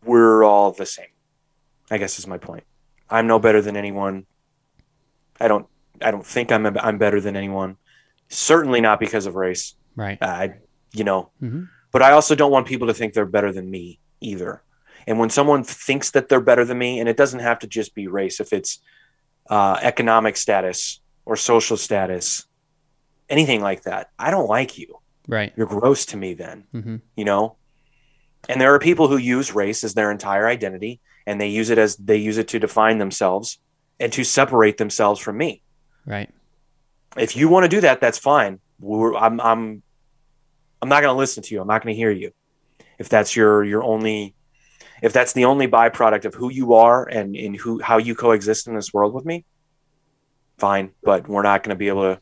[0.03, 1.07] we're all the same.
[1.91, 2.63] I guess is my point.
[3.09, 4.25] I'm no better than anyone.
[5.39, 5.67] I don't.
[6.01, 6.65] I don't think I'm.
[6.65, 7.77] I'm better than anyone.
[8.29, 9.75] Certainly not because of race.
[9.95, 10.17] Right.
[10.21, 10.55] I,
[10.93, 11.29] you know.
[11.43, 11.69] Mhm.
[11.91, 14.63] But I also don't want people to think they're better than me either.
[15.05, 17.93] And when someone thinks that they're better than me, and it doesn't have to just
[17.93, 18.79] be race, if it's
[19.49, 22.45] uh, economic status or social status,
[23.29, 24.99] anything like that, I don't like you.
[25.27, 25.53] Right.
[25.55, 27.57] You're gross to me then, hmm you know?
[28.47, 31.77] And there are people who use race as their entire identity and they use it
[31.77, 33.57] as they use it to define themselves
[33.99, 35.63] and to separate themselves from me.
[36.05, 36.29] Right.
[37.17, 38.59] If you want to do that, that's fine.
[38.79, 39.81] We're, I'm, I'm,
[40.81, 41.61] I'm not going to listen to you.
[41.61, 42.31] I'm not going to hear you.
[42.99, 44.35] If that's your, your only,
[45.01, 48.67] if that's the only byproduct of who you are and in who, how you coexist
[48.67, 49.45] in this world with me,
[50.57, 50.91] fine.
[51.01, 52.21] But we're not going to be able to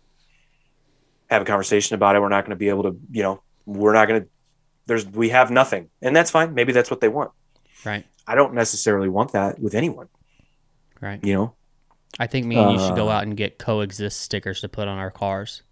[1.33, 2.19] have a conversation about it.
[2.21, 4.27] We're not going to be able to, you know, we're not going to,
[4.85, 6.53] there's, we have nothing and that's fine.
[6.53, 7.31] Maybe that's what they want.
[7.85, 8.05] Right.
[8.27, 10.07] I don't necessarily want that with anyone,
[11.01, 11.19] Right.
[11.23, 11.53] you know?
[12.19, 14.87] I think me and you should go Uh, out and get coexist stickers to put
[14.87, 15.63] on our cars.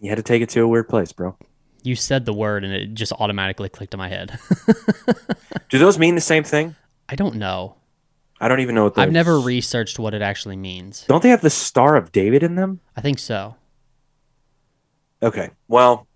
[0.00, 1.36] You had to take it to a weird place, bro.
[1.82, 4.38] You said the word and it just automatically clicked in my head.
[5.70, 6.74] Do those mean the same thing?
[7.08, 7.76] I don't know.
[8.40, 11.04] I don't even know what those I've never researched what it actually means.
[11.06, 12.80] Don't they have the Star of David in them?
[12.96, 13.54] I think so.
[15.22, 15.50] Okay.
[15.68, 16.06] Well,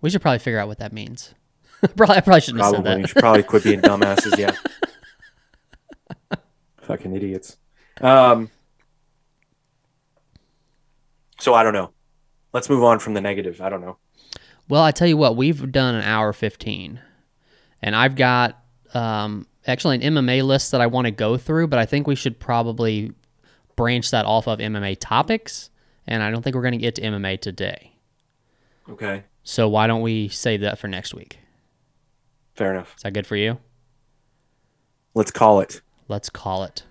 [0.00, 1.34] We should probably figure out what that means.
[1.96, 2.90] probably, I probably shouldn't have said probably.
[2.92, 3.00] that.
[3.00, 4.36] You should probably quit being dumbasses.
[4.38, 4.52] Yeah.
[6.82, 7.56] Fucking idiots.
[8.00, 8.50] Um.
[11.38, 11.90] So I don't know.
[12.52, 13.60] Let's move on from the negative.
[13.60, 13.96] I don't know.
[14.68, 17.00] Well, I tell you what, we've done an hour 15.
[17.82, 18.62] And I've got
[18.92, 22.14] um, actually an MMA list that I want to go through, but I think we
[22.14, 23.12] should probably
[23.76, 25.70] branch that off of MMA topics.
[26.06, 27.92] And I don't think we're going to get to MMA today.
[28.90, 29.24] Okay.
[29.42, 31.38] So why don't we save that for next week?
[32.54, 32.94] Fair enough.
[32.96, 33.58] Is that good for you?
[35.14, 35.80] Let's call it.
[36.08, 36.82] Let's call it.